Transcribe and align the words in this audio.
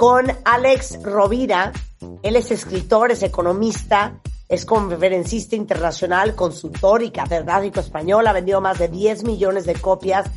con 0.00 0.32
Alex 0.46 1.02
Rovira. 1.02 1.74
Él 2.22 2.34
es 2.34 2.50
escritor, 2.50 3.10
es 3.10 3.22
economista, 3.22 4.18
es 4.48 4.64
conferencista 4.64 5.56
internacional, 5.56 6.34
consultor 6.34 7.02
y 7.02 7.10
catedrático 7.10 7.80
español. 7.80 8.26
Ha 8.26 8.32
vendido 8.32 8.62
más 8.62 8.78
de 8.78 8.88
10 8.88 9.24
millones 9.24 9.66
de 9.66 9.74
copias 9.74 10.30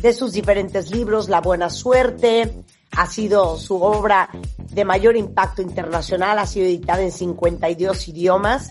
de 0.00 0.12
sus 0.12 0.34
diferentes 0.34 0.92
libros. 0.92 1.28
La 1.28 1.40
Buena 1.40 1.68
Suerte 1.68 2.62
ha 2.92 3.06
sido 3.06 3.56
su 3.56 3.82
obra 3.82 4.30
de 4.56 4.84
mayor 4.84 5.16
impacto 5.16 5.62
internacional. 5.62 6.38
Ha 6.38 6.46
sido 6.46 6.66
editada 6.66 7.02
en 7.02 7.10
52 7.10 8.06
idiomas. 8.06 8.70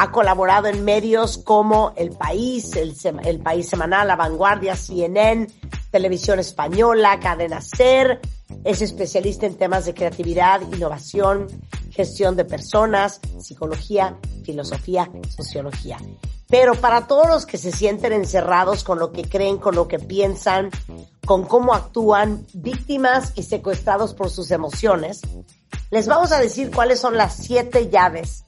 Ha 0.00 0.12
colaborado 0.12 0.68
en 0.68 0.84
medios 0.84 1.38
como 1.38 1.92
El 1.96 2.10
País, 2.10 2.76
El, 2.76 2.94
El 3.24 3.40
País 3.40 3.68
Semanal, 3.68 4.06
La 4.06 4.14
Vanguardia, 4.14 4.76
CNN, 4.76 5.48
Televisión 5.90 6.38
Española, 6.38 7.18
Cadena 7.18 7.60
Ser. 7.60 8.20
Es 8.62 8.80
especialista 8.80 9.46
en 9.46 9.56
temas 9.56 9.86
de 9.86 9.94
creatividad, 9.94 10.60
innovación, 10.60 11.48
gestión 11.90 12.36
de 12.36 12.44
personas, 12.44 13.20
psicología, 13.40 14.16
filosofía, 14.44 15.10
sociología. 15.36 15.98
Pero 16.46 16.76
para 16.76 17.08
todos 17.08 17.26
los 17.26 17.44
que 17.44 17.58
se 17.58 17.72
sienten 17.72 18.12
encerrados 18.12 18.84
con 18.84 19.00
lo 19.00 19.10
que 19.10 19.22
creen, 19.22 19.58
con 19.58 19.74
lo 19.74 19.88
que 19.88 19.98
piensan, 19.98 20.70
con 21.26 21.44
cómo 21.44 21.74
actúan, 21.74 22.46
víctimas 22.54 23.32
y 23.34 23.42
secuestrados 23.42 24.14
por 24.14 24.30
sus 24.30 24.52
emociones, 24.52 25.22
les 25.90 26.06
vamos 26.06 26.32
a 26.32 26.38
decir 26.38 26.70
cuáles 26.70 27.00
son 27.00 27.16
las 27.16 27.34
siete 27.34 27.88
llaves 27.88 28.44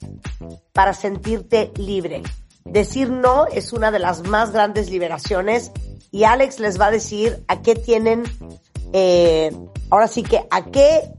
para 0.72 0.94
sentirte 0.94 1.72
libre. 1.76 2.22
Decir 2.64 3.10
no 3.10 3.46
es 3.46 3.72
una 3.72 3.90
de 3.90 3.98
las 3.98 4.26
más 4.28 4.52
grandes 4.52 4.90
liberaciones 4.90 5.72
y 6.10 6.24
Alex 6.24 6.60
les 6.60 6.80
va 6.80 6.86
a 6.86 6.90
decir 6.90 7.42
a 7.48 7.62
qué 7.62 7.74
tienen, 7.74 8.24
eh, 8.92 9.50
ahora 9.88 10.08
sí 10.08 10.22
que 10.22 10.46
a 10.50 10.66
qué 10.66 11.10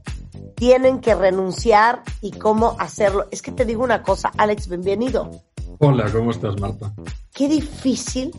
tienen 0.54 1.00
que 1.00 1.14
renunciar 1.14 2.02
y 2.20 2.30
cómo 2.30 2.76
hacerlo. 2.78 3.26
Es 3.30 3.42
que 3.42 3.50
te 3.52 3.64
digo 3.64 3.82
una 3.82 4.02
cosa, 4.02 4.30
Alex, 4.36 4.68
bienvenido. 4.68 5.30
Hola, 5.78 6.08
¿cómo 6.12 6.30
estás, 6.30 6.58
Marta? 6.60 6.92
Qué 7.34 7.48
difícil 7.48 8.30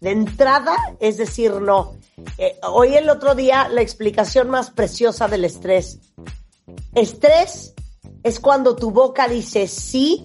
de 0.00 0.10
entrada 0.10 0.76
es 1.00 1.16
decir 1.16 1.52
no. 1.54 1.94
Eh, 2.38 2.56
oí 2.62 2.94
el 2.94 3.10
otro 3.10 3.34
día 3.34 3.68
la 3.68 3.82
explicación 3.82 4.48
más 4.50 4.70
preciosa 4.70 5.26
del 5.26 5.44
estrés. 5.44 5.98
Estrés 6.94 7.74
es 8.22 8.40
cuando 8.40 8.76
tu 8.76 8.90
boca 8.90 9.26
dice 9.28 9.66
sí 9.66 10.24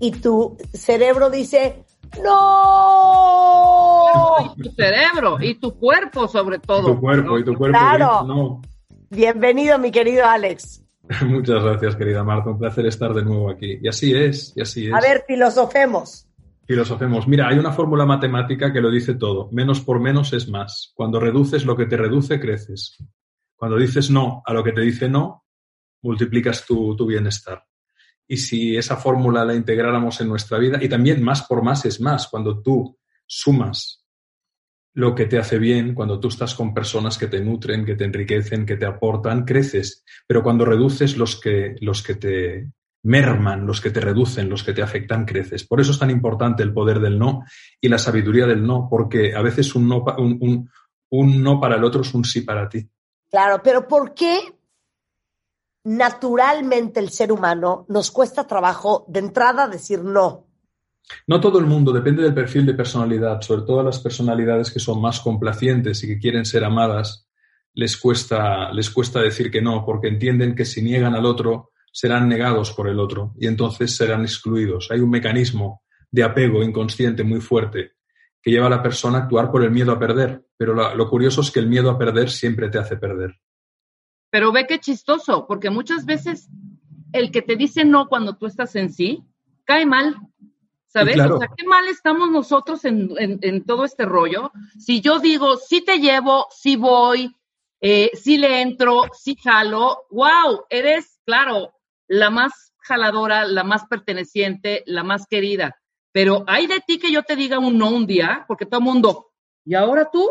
y 0.00 0.12
tu 0.12 0.56
cerebro 0.72 1.30
dice 1.30 1.84
no. 2.22 3.24
Y 4.56 4.62
tu 4.62 4.70
cerebro 4.72 5.38
y 5.40 5.54
tu 5.56 5.78
cuerpo 5.78 6.26
sobre 6.28 6.58
todo. 6.58 6.94
Tu 6.94 7.00
cuerpo 7.00 7.38
y 7.38 7.44
tu 7.44 7.54
cuerpo. 7.54 7.78
Claro. 7.78 8.24
No. 8.24 8.60
Bienvenido, 9.10 9.78
mi 9.78 9.90
querido 9.90 10.24
Alex. 10.24 10.82
Muchas 11.26 11.62
gracias, 11.62 11.96
querida 11.96 12.22
Marta. 12.24 12.50
Un 12.50 12.58
placer 12.58 12.86
estar 12.86 13.14
de 13.14 13.24
nuevo 13.24 13.50
aquí. 13.50 13.78
Y 13.80 13.88
así 13.88 14.14
es, 14.14 14.52
y 14.56 14.60
así 14.60 14.86
es. 14.86 14.94
A 14.94 15.00
ver, 15.00 15.24
filosofemos. 15.26 16.26
Filosofemos. 16.66 17.26
Mira, 17.26 17.48
hay 17.48 17.58
una 17.58 17.72
fórmula 17.72 18.04
matemática 18.04 18.70
que 18.72 18.82
lo 18.82 18.90
dice 18.90 19.14
todo. 19.14 19.48
Menos 19.52 19.80
por 19.80 20.00
menos 20.00 20.34
es 20.34 20.48
más. 20.48 20.92
Cuando 20.94 21.18
reduces 21.18 21.64
lo 21.64 21.76
que 21.76 21.86
te 21.86 21.96
reduce, 21.96 22.38
creces. 22.38 22.98
Cuando 23.56 23.78
dices 23.78 24.10
no 24.10 24.42
a 24.44 24.52
lo 24.52 24.62
que 24.62 24.72
te 24.72 24.82
dice 24.82 25.08
no, 25.08 25.44
multiplicas 26.02 26.64
tu, 26.66 26.94
tu 26.96 27.06
bienestar. 27.06 27.64
Y 28.26 28.36
si 28.36 28.76
esa 28.76 28.96
fórmula 28.96 29.44
la 29.44 29.54
integráramos 29.54 30.20
en 30.20 30.28
nuestra 30.28 30.58
vida, 30.58 30.78
y 30.82 30.88
también 30.88 31.22
más 31.22 31.42
por 31.46 31.62
más 31.62 31.84
es 31.86 32.00
más, 32.00 32.28
cuando 32.28 32.60
tú 32.60 32.98
sumas 33.26 34.04
lo 34.94 35.14
que 35.14 35.26
te 35.26 35.38
hace 35.38 35.58
bien, 35.58 35.94
cuando 35.94 36.18
tú 36.18 36.28
estás 36.28 36.54
con 36.54 36.74
personas 36.74 37.16
que 37.16 37.28
te 37.28 37.40
nutren, 37.40 37.84
que 37.84 37.94
te 37.94 38.04
enriquecen, 38.04 38.66
que 38.66 38.76
te 38.76 38.84
aportan, 38.86 39.44
creces. 39.44 40.04
Pero 40.26 40.42
cuando 40.42 40.64
reduces 40.64 41.16
los 41.16 41.40
que, 41.40 41.76
los 41.80 42.02
que 42.02 42.16
te 42.16 42.72
merman, 43.04 43.64
los 43.66 43.80
que 43.80 43.90
te 43.90 44.00
reducen, 44.00 44.50
los 44.50 44.64
que 44.64 44.72
te 44.72 44.82
afectan, 44.82 45.24
creces. 45.24 45.64
Por 45.64 45.80
eso 45.80 45.92
es 45.92 45.98
tan 45.98 46.10
importante 46.10 46.62
el 46.64 46.72
poder 46.72 46.98
del 46.98 47.18
no 47.18 47.44
y 47.80 47.88
la 47.88 47.98
sabiduría 47.98 48.46
del 48.46 48.66
no, 48.66 48.88
porque 48.90 49.34
a 49.36 49.40
veces 49.42 49.74
un 49.74 49.88
no, 49.88 50.04
un- 50.18 50.68
un 51.10 51.42
no 51.42 51.60
para 51.60 51.76
el 51.76 51.84
otro 51.84 52.02
es 52.02 52.12
un 52.12 52.24
sí 52.24 52.40
para 52.42 52.68
ti. 52.68 52.86
Claro, 53.30 53.60
pero 53.62 53.86
¿por 53.86 54.14
qué 54.14 54.36
naturalmente 55.88 57.00
el 57.00 57.08
ser 57.08 57.32
humano 57.32 57.86
nos 57.88 58.10
cuesta 58.10 58.46
trabajo 58.46 59.06
de 59.08 59.20
entrada 59.20 59.68
decir 59.68 60.04
no? 60.04 60.46
No 61.26 61.40
todo 61.40 61.58
el 61.58 61.64
mundo, 61.64 61.92
depende 61.92 62.22
del 62.22 62.34
perfil 62.34 62.66
de 62.66 62.74
personalidad, 62.74 63.40
sobre 63.40 63.62
todo 63.62 63.82
las 63.82 63.98
personalidades 63.98 64.70
que 64.70 64.80
son 64.80 65.00
más 65.00 65.20
complacientes 65.20 66.04
y 66.04 66.08
que 66.08 66.18
quieren 66.18 66.44
ser 66.44 66.64
amadas, 66.64 67.26
les 67.72 67.96
cuesta, 67.96 68.70
les 68.72 68.90
cuesta 68.90 69.22
decir 69.22 69.50
que 69.50 69.62
no, 69.62 69.86
porque 69.86 70.08
entienden 70.08 70.54
que 70.54 70.66
si 70.66 70.82
niegan 70.82 71.14
al 71.14 71.24
otro, 71.24 71.70
serán 71.90 72.28
negados 72.28 72.72
por 72.72 72.88
el 72.88 73.00
otro 73.00 73.32
y 73.38 73.46
entonces 73.46 73.96
serán 73.96 74.20
excluidos. 74.22 74.88
Hay 74.90 75.00
un 75.00 75.08
mecanismo 75.08 75.82
de 76.10 76.22
apego 76.24 76.62
inconsciente 76.62 77.24
muy 77.24 77.40
fuerte 77.40 77.92
que 78.42 78.50
lleva 78.50 78.66
a 78.66 78.70
la 78.70 78.82
persona 78.82 79.18
a 79.18 79.22
actuar 79.22 79.50
por 79.50 79.64
el 79.64 79.70
miedo 79.70 79.92
a 79.92 79.98
perder, 79.98 80.44
pero 80.56 80.74
la- 80.74 80.94
lo 80.94 81.08
curioso 81.08 81.40
es 81.40 81.50
que 81.50 81.60
el 81.60 81.66
miedo 81.68 81.90
a 81.90 81.98
perder 81.98 82.28
siempre 82.28 82.68
te 82.68 82.78
hace 82.78 82.98
perder. 82.98 83.38
Pero 84.30 84.52
ve 84.52 84.66
qué 84.66 84.78
chistoso, 84.78 85.46
porque 85.46 85.70
muchas 85.70 86.04
veces 86.04 86.48
el 87.12 87.30
que 87.30 87.42
te 87.42 87.56
dice 87.56 87.84
no 87.84 88.08
cuando 88.08 88.36
tú 88.36 88.46
estás 88.46 88.74
en 88.76 88.92
sí, 88.92 89.24
cae 89.64 89.86
mal. 89.86 90.16
¿Sabes? 90.86 91.14
Claro. 91.16 91.36
O 91.36 91.38
sea, 91.38 91.48
qué 91.54 91.64
mal 91.66 91.86
estamos 91.86 92.30
nosotros 92.30 92.84
en, 92.86 93.10
en- 93.18 93.38
en 93.42 93.64
todo 93.64 93.84
este 93.84 94.06
rollo. 94.06 94.50
Si 94.78 95.02
yo 95.02 95.18
digo, 95.18 95.56
sí 95.58 95.82
te 95.82 95.98
llevo, 95.98 96.46
sí 96.50 96.76
voy, 96.76 97.36
eh, 97.82 98.10
sí 98.14 98.38
le 98.38 98.62
entro, 98.62 99.02
sí 99.12 99.36
jalo, 99.36 100.06
wow, 100.10 100.64
eres, 100.70 101.20
claro, 101.26 101.74
la 102.06 102.30
más 102.30 102.72
jaladora, 102.78 103.44
la 103.44 103.64
más 103.64 103.84
perteneciente, 103.86 104.82
la 104.86 105.02
más 105.04 105.26
querida. 105.26 105.78
Pero 106.10 106.42
hay 106.46 106.66
de 106.66 106.80
ti 106.80 106.98
que 106.98 107.12
yo 107.12 107.22
te 107.22 107.36
diga 107.36 107.58
un 107.58 107.76
no 107.76 107.90
un 107.90 108.06
día, 108.06 108.46
porque 108.48 108.64
todo 108.64 108.80
el 108.80 108.84
mundo, 108.86 109.30
¿y 109.66 109.74
ahora 109.74 110.10
tú? 110.10 110.26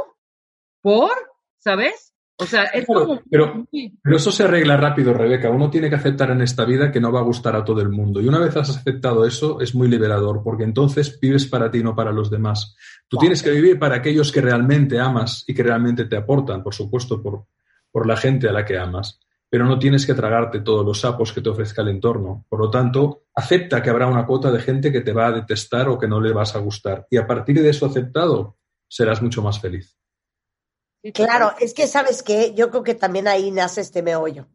¿Por? 0.81 1.11
¿Sabes? 1.59 2.15
O 2.39 2.45
sea, 2.45 2.65
es 2.65 2.85
Claro, 2.85 3.05
como... 3.05 3.21
pero- 3.29 3.65
Pero 4.03 4.15
eso 4.15 4.31
se 4.31 4.43
arregla 4.43 4.77
rápido, 4.77 5.13
Rebeca. 5.13 5.49
Uno 5.49 5.69
tiene 5.71 5.89
que 5.89 5.95
aceptar 5.95 6.29
en 6.31 6.41
esta 6.41 6.65
vida 6.65 6.91
que 6.91 6.99
no 7.01 7.11
va 7.11 7.19
a 7.21 7.23
gustar 7.23 7.55
a 7.55 7.65
todo 7.65 7.81
el 7.81 7.89
mundo. 7.89 8.21
Y 8.21 8.27
una 8.27 8.39
vez 8.39 8.55
has 8.55 8.69
aceptado 8.69 9.25
eso, 9.25 9.59
es 9.59 9.73
muy 9.73 9.87
liberador, 9.87 10.43
porque 10.43 10.63
entonces 10.63 11.19
vives 11.19 11.47
para 11.47 11.71
ti, 11.71 11.81
no 11.83 11.95
para 11.95 12.11
los 12.11 12.29
demás. 12.29 12.75
Tú 13.07 13.17
tienes 13.17 13.41
que 13.41 13.49
vivir 13.51 13.79
para 13.79 13.95
aquellos 13.95 14.31
que 14.31 14.41
realmente 14.41 14.99
amas 14.99 15.43
y 15.47 15.53
que 15.55 15.63
realmente 15.63 16.05
te 16.05 16.15
aportan, 16.17 16.61
por 16.61 16.75
supuesto, 16.75 17.21
por, 17.23 17.45
por 17.91 18.05
la 18.07 18.17
gente 18.17 18.47
a 18.47 18.51
la 18.51 18.63
que 18.65 18.77
amas. 18.77 19.19
Pero 19.49 19.65
no 19.65 19.79
tienes 19.79 20.05
que 20.05 20.13
tragarte 20.13 20.59
todos 20.59 20.85
los 20.85 20.99
sapos 20.99 21.31
que 21.33 21.41
te 21.41 21.49
ofrezca 21.49 21.81
el 21.81 21.87
entorno. 21.87 22.45
Por 22.49 22.59
lo 22.59 22.69
tanto, 22.69 23.23
acepta 23.33 23.81
que 23.81 23.89
habrá 23.89 24.05
una 24.07 24.25
cuota 24.27 24.51
de 24.51 24.59
gente 24.59 24.91
que 24.91 25.01
te 25.01 25.13
va 25.13 25.27
a 25.27 25.31
detestar 25.31 25.87
o 25.89 25.97
que 25.97 26.07
no 26.07 26.19
le 26.21 26.33
vas 26.33 26.53
a 26.55 26.59
gustar. 26.59 27.07
Y 27.09 27.17
a 27.17 27.25
partir 27.25 27.61
de 27.63 27.69
eso 27.69 27.85
aceptado, 27.85 28.57
serás 28.89 29.21
mucho 29.23 29.41
más 29.41 29.59
feliz. 29.59 29.96
Claro, 31.13 31.53
es 31.59 31.73
que 31.73 31.87
sabes 31.87 32.21
qué, 32.23 32.53
yo 32.53 32.69
creo 32.69 32.83
que 32.83 32.95
también 32.95 33.27
ahí 33.27 33.51
nace 33.51 33.81
este 33.81 34.01
meollo. 34.01 34.47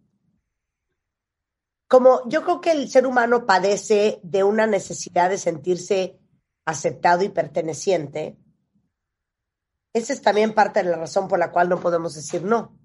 Como 1.88 2.26
yo 2.28 2.42
creo 2.42 2.60
que 2.60 2.72
el 2.72 2.88
ser 2.90 3.06
humano 3.06 3.46
padece 3.46 4.18
de 4.22 4.42
una 4.44 4.66
necesidad 4.66 5.28
de 5.30 5.38
sentirse 5.38 6.18
aceptado 6.64 7.22
y 7.22 7.28
perteneciente, 7.28 8.36
esa 9.94 10.12
es 10.14 10.22
también 10.22 10.54
parte 10.54 10.82
de 10.82 10.90
la 10.90 10.96
razón 10.96 11.28
por 11.28 11.38
la 11.38 11.50
cual 11.52 11.68
no 11.68 11.80
podemos 11.80 12.14
decir 12.14 12.42
no. 12.42 12.78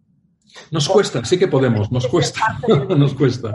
Nos 0.72 0.88
cuesta, 0.88 1.24
sí 1.26 1.38
que 1.38 1.48
podemos, 1.48 1.92
nos 1.92 2.08
cuesta, 2.08 2.42
nos 2.98 3.14
cuesta. 3.14 3.54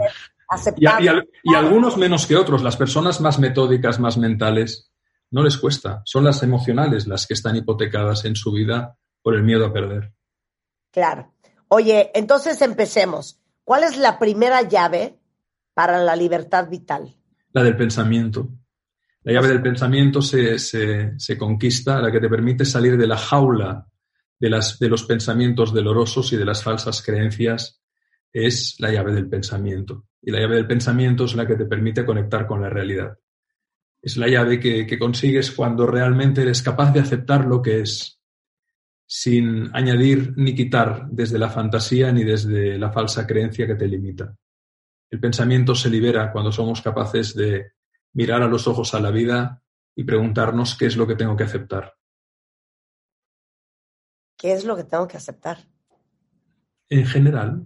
Y, 0.77 0.85
a- 0.85 1.01
y 1.01 1.07
al- 1.07 1.29
y 1.43 1.55
algunos 1.55 1.97
menos 1.97 2.25
que 2.27 2.35
otros, 2.35 2.61
las 2.63 2.77
personas 2.77 3.21
más 3.21 3.39
metódicas, 3.39 3.99
más 3.99 4.17
mentales, 4.17 4.91
no 5.31 5.43
les 5.43 5.57
cuesta. 5.57 6.01
Son 6.05 6.23
las 6.23 6.41
emocionales 6.43 7.07
las 7.07 7.25
que 7.27 7.33
están 7.33 7.55
hipotecadas 7.55 8.25
en 8.25 8.35
su 8.35 8.51
vida 8.51 8.97
por 9.23 9.33
el 9.35 9.43
miedo 9.43 9.65
a 9.65 9.73
perder. 9.73 10.13
Claro. 10.91 11.33
Oye, 11.69 12.11
entonces 12.13 12.61
empecemos. 12.61 13.39
¿Cuál 13.63 13.83
es 13.83 13.97
la 13.97 14.19
primera 14.19 14.61
llave 14.61 15.17
para 15.73 15.97
la 16.03 16.15
libertad 16.15 16.69
vital? 16.69 17.15
La 17.53 17.63
del 17.63 17.75
pensamiento. 17.77 18.49
La 19.23 19.33
llave 19.33 19.47
del 19.47 19.61
pensamiento 19.61 20.21
se, 20.21 20.59
se- 20.59 21.13
se 21.17 21.37
conquista, 21.37 22.01
la 22.01 22.11
que 22.11 22.19
te 22.19 22.29
permite 22.29 22.65
salir 22.65 22.97
de 22.97 23.07
la 23.07 23.17
jaula 23.17 23.87
de, 24.39 24.49
las, 24.49 24.77
de 24.79 24.89
los 24.89 25.03
pensamientos 25.05 25.73
dolorosos 25.73 26.33
y 26.33 26.37
de 26.37 26.43
las 26.45 26.61
falsas 26.61 27.01
creencias 27.01 27.81
es 28.33 28.75
la 28.79 28.91
llave 28.91 29.13
del 29.13 29.29
pensamiento. 29.29 30.05
Y 30.21 30.31
la 30.31 30.39
llave 30.41 30.55
del 30.55 30.67
pensamiento 30.67 31.25
es 31.25 31.35
la 31.35 31.47
que 31.47 31.55
te 31.55 31.65
permite 31.65 32.05
conectar 32.05 32.45
con 32.45 32.61
la 32.61 32.69
realidad. 32.69 33.17
Es 34.01 34.17
la 34.17 34.27
llave 34.27 34.59
que, 34.59 34.85
que 34.85 34.99
consigues 34.99 35.51
cuando 35.51 35.87
realmente 35.87 36.41
eres 36.41 36.61
capaz 36.61 36.91
de 36.91 36.99
aceptar 36.99 37.45
lo 37.45 37.61
que 37.61 37.79
es, 37.81 38.19
sin 39.05 39.69
añadir 39.75 40.33
ni 40.37 40.55
quitar 40.55 41.07
desde 41.09 41.37
la 41.37 41.49
fantasía 41.49 42.11
ni 42.11 42.23
desde 42.23 42.77
la 42.77 42.91
falsa 42.91 43.27
creencia 43.27 43.67
que 43.67 43.75
te 43.75 43.87
limita. 43.87 44.35
El 45.09 45.19
pensamiento 45.19 45.75
se 45.75 45.89
libera 45.89 46.31
cuando 46.31 46.51
somos 46.51 46.81
capaces 46.81 47.35
de 47.35 47.73
mirar 48.13 48.41
a 48.41 48.47
los 48.47 48.67
ojos 48.67 48.93
a 48.93 48.99
la 48.99 49.11
vida 49.11 49.61
y 49.95 50.03
preguntarnos 50.03 50.75
qué 50.75 50.87
es 50.87 50.97
lo 50.97 51.05
que 51.05 51.15
tengo 51.15 51.35
que 51.35 51.43
aceptar. 51.43 51.93
¿Qué 54.37 54.53
es 54.53 54.65
lo 54.65 54.75
que 54.75 54.83
tengo 54.83 55.07
que 55.07 55.17
aceptar? 55.17 55.59
En 56.89 57.05
general, 57.05 57.65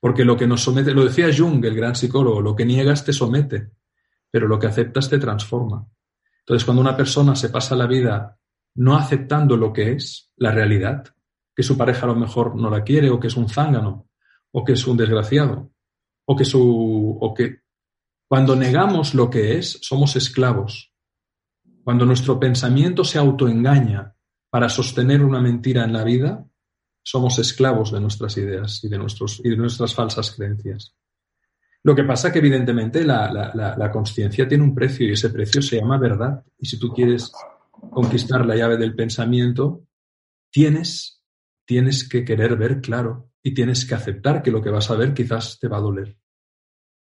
porque 0.00 0.24
lo 0.24 0.36
que 0.36 0.46
nos 0.46 0.62
somete, 0.62 0.92
lo 0.92 1.04
decía 1.04 1.30
Jung, 1.34 1.64
el 1.64 1.76
gran 1.76 1.94
psicólogo, 1.94 2.40
lo 2.40 2.56
que 2.56 2.64
niegas 2.64 3.04
te 3.04 3.12
somete, 3.12 3.70
pero 4.30 4.48
lo 4.48 4.58
que 4.58 4.66
aceptas 4.66 5.08
te 5.08 5.18
transforma. 5.18 5.86
Entonces, 6.40 6.64
cuando 6.64 6.80
una 6.80 6.96
persona 6.96 7.36
se 7.36 7.50
pasa 7.50 7.76
la 7.76 7.86
vida 7.86 8.38
no 8.74 8.96
aceptando 8.96 9.56
lo 9.56 9.72
que 9.72 9.92
es, 9.92 10.30
la 10.36 10.52
realidad, 10.52 11.04
que 11.54 11.62
su 11.62 11.76
pareja 11.76 12.04
a 12.04 12.08
lo 12.08 12.16
mejor 12.16 12.56
no 12.56 12.70
la 12.70 12.84
quiere, 12.84 13.10
o 13.10 13.20
que 13.20 13.26
es 13.26 13.36
un 13.36 13.48
zángano, 13.48 14.08
o 14.52 14.64
que 14.64 14.72
es 14.72 14.86
un 14.86 14.96
desgraciado, 14.96 15.70
o 16.24 16.36
que 16.36 16.44
su. 16.44 17.18
o 17.20 17.34
que 17.34 17.62
cuando 18.28 18.56
negamos 18.56 19.14
lo 19.14 19.28
que 19.28 19.58
es, 19.58 19.78
somos 19.82 20.16
esclavos. 20.16 20.90
Cuando 21.84 22.06
nuestro 22.06 22.40
pensamiento 22.40 23.04
se 23.04 23.18
autoengaña 23.18 24.14
para 24.48 24.70
sostener 24.70 25.22
una 25.22 25.40
mentira 25.40 25.84
en 25.84 25.92
la 25.92 26.02
vida, 26.02 26.46
somos 27.02 27.38
esclavos 27.38 27.92
de 27.92 28.00
nuestras 28.00 28.36
ideas 28.38 28.82
y 28.84 28.88
de, 28.88 28.96
nuestros, 28.96 29.40
y 29.44 29.50
de 29.50 29.56
nuestras 29.56 29.94
falsas 29.94 30.30
creencias. 30.30 30.94
Lo 31.82 31.94
que 31.94 32.04
pasa 32.04 32.32
que 32.32 32.38
evidentemente 32.38 33.04
la, 33.04 33.30
la, 33.32 33.76
la, 33.76 33.90
conciencia 33.90 34.46
tiene 34.46 34.62
un 34.62 34.74
precio 34.74 35.06
y 35.06 35.12
ese 35.12 35.30
precio 35.30 35.60
se 35.60 35.80
llama 35.80 35.98
verdad. 35.98 36.44
Y 36.58 36.66
si 36.66 36.78
tú 36.78 36.90
quieres 36.90 37.32
conquistar 37.90 38.46
la 38.46 38.56
llave 38.56 38.76
del 38.76 38.94
pensamiento, 38.94 39.84
tienes, 40.50 41.22
tienes 41.66 42.08
que 42.08 42.24
querer 42.24 42.56
ver 42.56 42.80
claro 42.80 43.30
y 43.42 43.54
tienes 43.54 43.84
que 43.84 43.94
aceptar 43.94 44.42
que 44.42 44.50
lo 44.50 44.62
que 44.62 44.70
vas 44.70 44.90
a 44.90 44.96
ver 44.96 45.14
quizás 45.14 45.58
te 45.58 45.68
va 45.68 45.78
a 45.78 45.80
doler. 45.80 46.16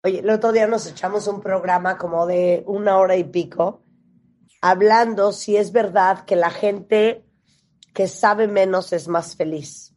Oye, 0.02 0.20
el 0.20 0.30
otro 0.30 0.52
día 0.52 0.66
nos 0.66 0.86
echamos 0.86 1.26
un 1.28 1.40
programa 1.40 1.96
como 1.96 2.26
de 2.26 2.62
una 2.66 2.98
hora 2.98 3.16
y 3.16 3.24
pico 3.24 3.82
hablando 4.60 5.32
si 5.32 5.56
es 5.56 5.72
verdad 5.72 6.24
que 6.24 6.36
la 6.36 6.50
gente 6.50 7.24
que 7.92 8.08
sabe 8.08 8.48
menos 8.48 8.92
es 8.92 9.08
más 9.08 9.36
feliz. 9.36 9.94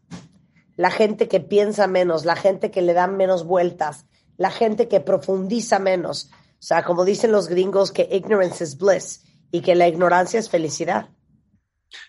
La 0.75 0.91
gente 0.91 1.27
que 1.27 1.39
piensa 1.39 1.87
menos, 1.87 2.25
la 2.25 2.35
gente 2.35 2.69
que 2.69 2.81
le 2.81 2.93
da 2.93 3.07
menos 3.07 3.45
vueltas, 3.45 4.05
la 4.37 4.51
gente 4.51 4.87
que 4.87 4.99
profundiza 4.99 5.79
menos. 5.79 6.29
O 6.59 6.63
sea, 6.63 6.83
como 6.83 7.05
dicen 7.05 7.31
los 7.31 7.47
gringos 7.47 7.91
que 7.91 8.07
ignorance 8.11 8.63
is 8.63 8.77
bliss 8.77 9.26
y 9.51 9.61
que 9.61 9.75
la 9.75 9.87
ignorancia 9.87 10.39
es 10.39 10.49
felicidad. 10.49 11.09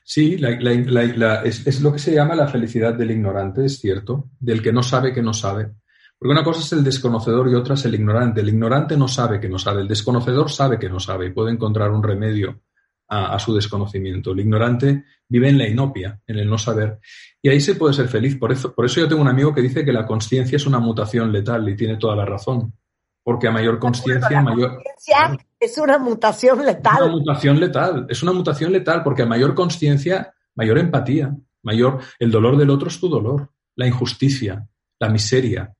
Sí, 0.04 0.34
es, 0.34 1.80
lo 1.80 1.92
que 1.92 1.98
se 1.98 2.14
llama 2.14 2.34
la 2.34 2.48
felicidad 2.48 2.94
del 2.94 3.10
ignorante, 3.10 3.64
es 3.64 3.78
cierto, 3.78 4.30
del 4.40 4.62
que 4.62 4.72
no 4.72 4.82
sabe 4.82 5.12
que 5.12 5.22
no 5.22 5.32
sabe. 5.32 5.70
Porque 6.18 6.32
una 6.32 6.42
cosa 6.42 6.60
es 6.60 6.72
el 6.72 6.82
desconocedor 6.82 7.48
y 7.48 7.54
otra 7.54 7.74
es 7.74 7.84
el 7.84 7.94
ignorante. 7.94 8.40
El 8.40 8.48
ignorante 8.48 8.96
no 8.96 9.06
sabe 9.06 9.38
que 9.38 9.48
no 9.48 9.58
sabe, 9.58 9.82
el 9.82 9.88
desconocedor 9.88 10.50
sabe 10.50 10.78
que 10.78 10.88
no 10.88 10.98
sabe 10.98 11.26
y 11.26 11.32
puede 11.32 11.52
encontrar 11.52 11.90
un 11.90 12.02
remedio 12.02 12.60
a, 13.08 13.38
su 13.38 13.54
desconocimiento. 13.54 14.32
El 14.32 14.40
ignorante 14.40 15.04
vive 15.28 15.48
en 15.48 15.58
la 15.58 15.68
inopia, 15.68 16.20
en 16.26 16.38
el 16.38 16.48
no 16.48 16.58
saber. 16.58 16.98
Y 17.40 17.48
ahí 17.48 17.60
se 17.60 17.74
puede 17.74 17.94
ser 17.94 18.08
feliz. 18.08 18.36
Por 18.36 18.52
eso, 18.52 18.74
por 18.74 18.84
eso 18.84 19.00
yo 19.00 19.08
tengo 19.08 19.22
un 19.22 19.28
amigo 19.28 19.54
que 19.54 19.62
dice 19.62 19.84
que 19.84 19.92
la 19.92 20.06
conciencia 20.06 20.56
es 20.56 20.66
una 20.66 20.78
mutación 20.78 21.32
letal 21.32 21.66
y 21.68 21.76
tiene 21.76 21.96
toda 21.96 22.16
la 22.16 22.26
razón. 22.26 22.74
Porque 23.22 23.48
a 23.48 23.50
mayor 23.50 23.78
conciencia, 23.78 24.42
mayor. 24.42 24.82
Es 25.60 25.76
una 25.78 25.98
mutación 25.98 26.64
letal. 26.64 27.02
Una 27.02 27.12
mutación 27.12 27.60
letal. 27.60 28.06
Es 28.08 28.22
una 28.22 28.32
mutación 28.32 28.72
letal 28.72 29.02
porque 29.02 29.22
a 29.22 29.26
mayor 29.26 29.54
conciencia, 29.54 30.32
mayor 30.54 30.78
empatía, 30.78 31.36
mayor. 31.62 32.00
El 32.18 32.30
dolor 32.30 32.56
del 32.56 32.70
otro 32.70 32.88
es 32.88 33.00
tu 33.00 33.08
dolor. 33.08 33.50
La 33.74 33.86
injusticia, 33.86 34.68
la 34.98 35.08
miseria, 35.08 35.76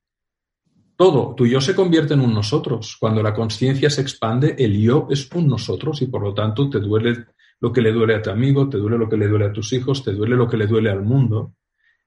todo, 0.99 1.33
tu 1.37 1.47
yo 1.47 1.61
se 1.61 1.77
convierte 1.77 2.15
en 2.15 2.21
un 2.21 2.35
nosotros. 2.35 2.97
Cuando 2.99 3.23
la 3.23 3.33
conciencia 3.33 3.89
se 3.89 4.01
expande, 4.01 4.57
el 4.59 4.81
yo 4.81 5.07
es 5.09 5.31
un 5.33 5.47
nosotros 5.47 6.03
y 6.03 6.09
por 6.09 6.23
lo 6.23 6.35
tanto 6.35 6.69
te 6.69 6.81
duele 6.81 7.27
lo 7.61 7.73
que 7.73 7.81
le 7.81 7.93
duele 7.93 8.17
a 8.17 8.23
tu 8.23 8.31
amigo, 8.31 8.69
te 8.69 8.79
duele 8.79 8.99
lo 8.99 9.09
que 9.09 9.17
le 9.17 9.29
duele 9.29 9.45
a 9.45 9.53
tus 9.53 9.73
hijos, 9.73 10.03
te 10.03 10.13
duele 10.13 10.35
lo 10.35 10.49
que 10.49 10.57
le 10.57 10.67
duele 10.67 10.91
al 10.91 11.03
mundo. 11.03 11.55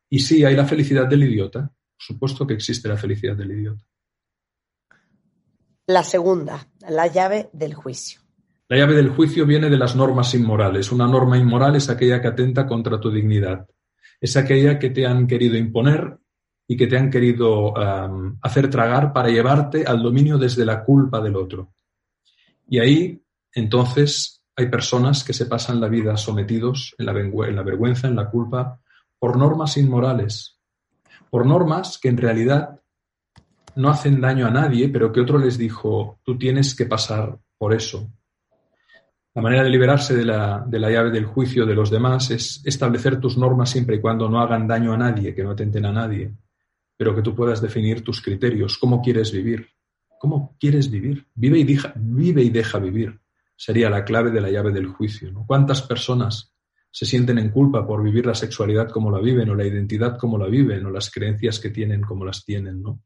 Y 0.09 0.19
sí, 0.19 0.43
hay 0.43 0.57
la 0.57 0.65
felicidad 0.65 1.07
del 1.07 1.23
idiota. 1.23 1.61
Por 1.61 2.05
supuesto 2.05 2.45
que 2.45 2.53
existe 2.53 2.89
la 2.89 2.97
felicidad 2.97 3.37
del 3.37 3.51
idiota. 3.51 3.81
La 5.87 6.03
segunda, 6.03 6.67
la 6.91 7.07
llave 7.07 7.49
del 7.53 7.73
juicio. 7.73 8.19
La 8.67 8.77
llave 8.77 8.95
del 8.95 9.09
juicio 9.09 9.45
viene 9.45 9.69
de 9.69 9.77
las 9.77 9.95
normas 9.95 10.33
inmorales. 10.33 10.91
Una 10.91 11.07
norma 11.07 11.37
inmoral 11.37 11.75
es 11.77 11.89
aquella 11.89 12.21
que 12.21 12.27
atenta 12.27 12.67
contra 12.67 12.99
tu 12.99 13.09
dignidad. 13.09 13.65
Es 14.19 14.35
aquella 14.35 14.77
que 14.77 14.89
te 14.89 15.05
han 15.05 15.25
querido 15.25 15.55
imponer 15.57 16.17
y 16.67 16.75
que 16.75 16.87
te 16.87 16.97
han 16.97 17.09
querido 17.09 17.73
hacer 18.41 18.69
tragar 18.69 19.13
para 19.13 19.29
llevarte 19.29 19.85
al 19.85 20.03
dominio 20.03 20.37
desde 20.37 20.65
la 20.65 20.83
culpa 20.83 21.21
del 21.21 21.37
otro. 21.37 21.73
Y 22.67 22.79
ahí, 22.79 23.23
entonces, 23.53 24.43
hay 24.55 24.67
personas 24.67 25.23
que 25.23 25.33
se 25.33 25.45
pasan 25.45 25.79
la 25.79 25.87
vida 25.87 26.17
sometidos 26.17 26.93
en 26.97 27.05
la, 27.05 27.13
en 27.13 27.55
la 27.55 27.63
vergüenza, 27.63 28.07
en 28.07 28.17
la 28.17 28.29
culpa, 28.29 28.79
por 29.17 29.37
normas 29.37 29.77
inmorales, 29.77 30.59
por 31.29 31.45
normas 31.45 31.97
que 31.97 32.09
en 32.09 32.17
realidad 32.17 32.80
no 33.75 33.89
hacen 33.89 34.21
daño 34.21 34.47
a 34.47 34.51
nadie, 34.51 34.89
pero 34.89 35.11
que 35.11 35.21
otro 35.21 35.37
les 35.37 35.57
dijo, 35.57 36.19
tú 36.23 36.37
tienes 36.37 36.75
que 36.75 36.85
pasar 36.85 37.37
por 37.57 37.73
eso. 37.73 38.09
La 39.33 39.41
manera 39.41 39.63
de 39.63 39.69
liberarse 39.69 40.15
de 40.15 40.25
la, 40.25 40.63
de 40.67 40.79
la, 40.79 40.91
llave 40.91 41.09
del 41.11 41.25
juicio 41.25 41.65
de 41.65 41.75
los 41.75 41.89
demás 41.89 42.31
es 42.31 42.61
establecer 42.65 43.19
tus 43.19 43.37
normas 43.37 43.69
siempre 43.69 43.95
y 43.95 44.01
cuando 44.01 44.27
no 44.27 44.41
hagan 44.41 44.67
daño 44.67 44.93
a 44.93 44.97
nadie, 44.97 45.33
que 45.33 45.43
no 45.43 45.51
atenten 45.51 45.85
a 45.85 45.91
nadie 45.91 46.33
pero 47.01 47.15
que 47.15 47.23
tú 47.23 47.33
puedas 47.33 47.59
definir 47.59 48.03
tus 48.03 48.21
criterios, 48.21 48.77
cómo 48.77 49.01
quieres 49.01 49.31
vivir, 49.31 49.69
cómo 50.19 50.55
quieres 50.59 50.91
vivir, 50.91 51.25
vive 51.33 51.57
y 51.57 51.63
deja, 51.63 51.93
vive 51.95 52.43
y 52.43 52.51
deja 52.51 52.77
vivir, 52.77 53.19
sería 53.55 53.89
la 53.89 54.05
clave 54.05 54.29
de 54.29 54.39
la 54.39 54.51
llave 54.51 54.71
del 54.71 54.85
juicio. 54.85 55.33
¿Cuántas 55.47 55.81
personas 55.81 56.53
se 56.91 57.07
sienten 57.07 57.39
en 57.39 57.49
culpa 57.49 57.87
por 57.87 58.03
vivir 58.03 58.27
la 58.27 58.35
sexualidad 58.35 58.89
como 58.89 59.09
la 59.09 59.17
viven, 59.17 59.49
o 59.49 59.55
la 59.55 59.65
identidad 59.65 60.15
como 60.15 60.37
la 60.37 60.45
viven, 60.45 60.85
o 60.85 60.91
las 60.91 61.09
creencias 61.09 61.59
que 61.59 61.71
tienen 61.71 62.01
como 62.01 62.23
las 62.23 62.45
tienen? 62.45 62.83
¿no? 62.83 63.01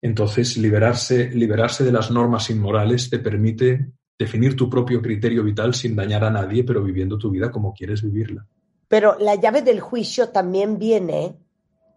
Entonces, 0.00 0.56
liberarse, 0.56 1.30
liberarse 1.30 1.84
de 1.84 1.92
las 1.92 2.10
normas 2.10 2.50
inmorales 2.50 3.10
te 3.10 3.18
permite 3.18 3.92
definir 4.18 4.56
tu 4.56 4.68
propio 4.68 5.00
criterio 5.00 5.44
vital 5.44 5.74
sin 5.74 5.94
dañar 5.96 6.24
a 6.24 6.30
nadie, 6.30 6.64
pero 6.64 6.82
viviendo 6.82 7.18
tu 7.18 7.30
vida 7.30 7.50
como 7.50 7.72
quieres 7.72 8.02
vivirla. 8.02 8.46
Pero 8.88 9.16
la 9.18 9.34
llave 9.34 9.62
del 9.62 9.80
juicio 9.80 10.30
también 10.30 10.78
viene 10.78 11.36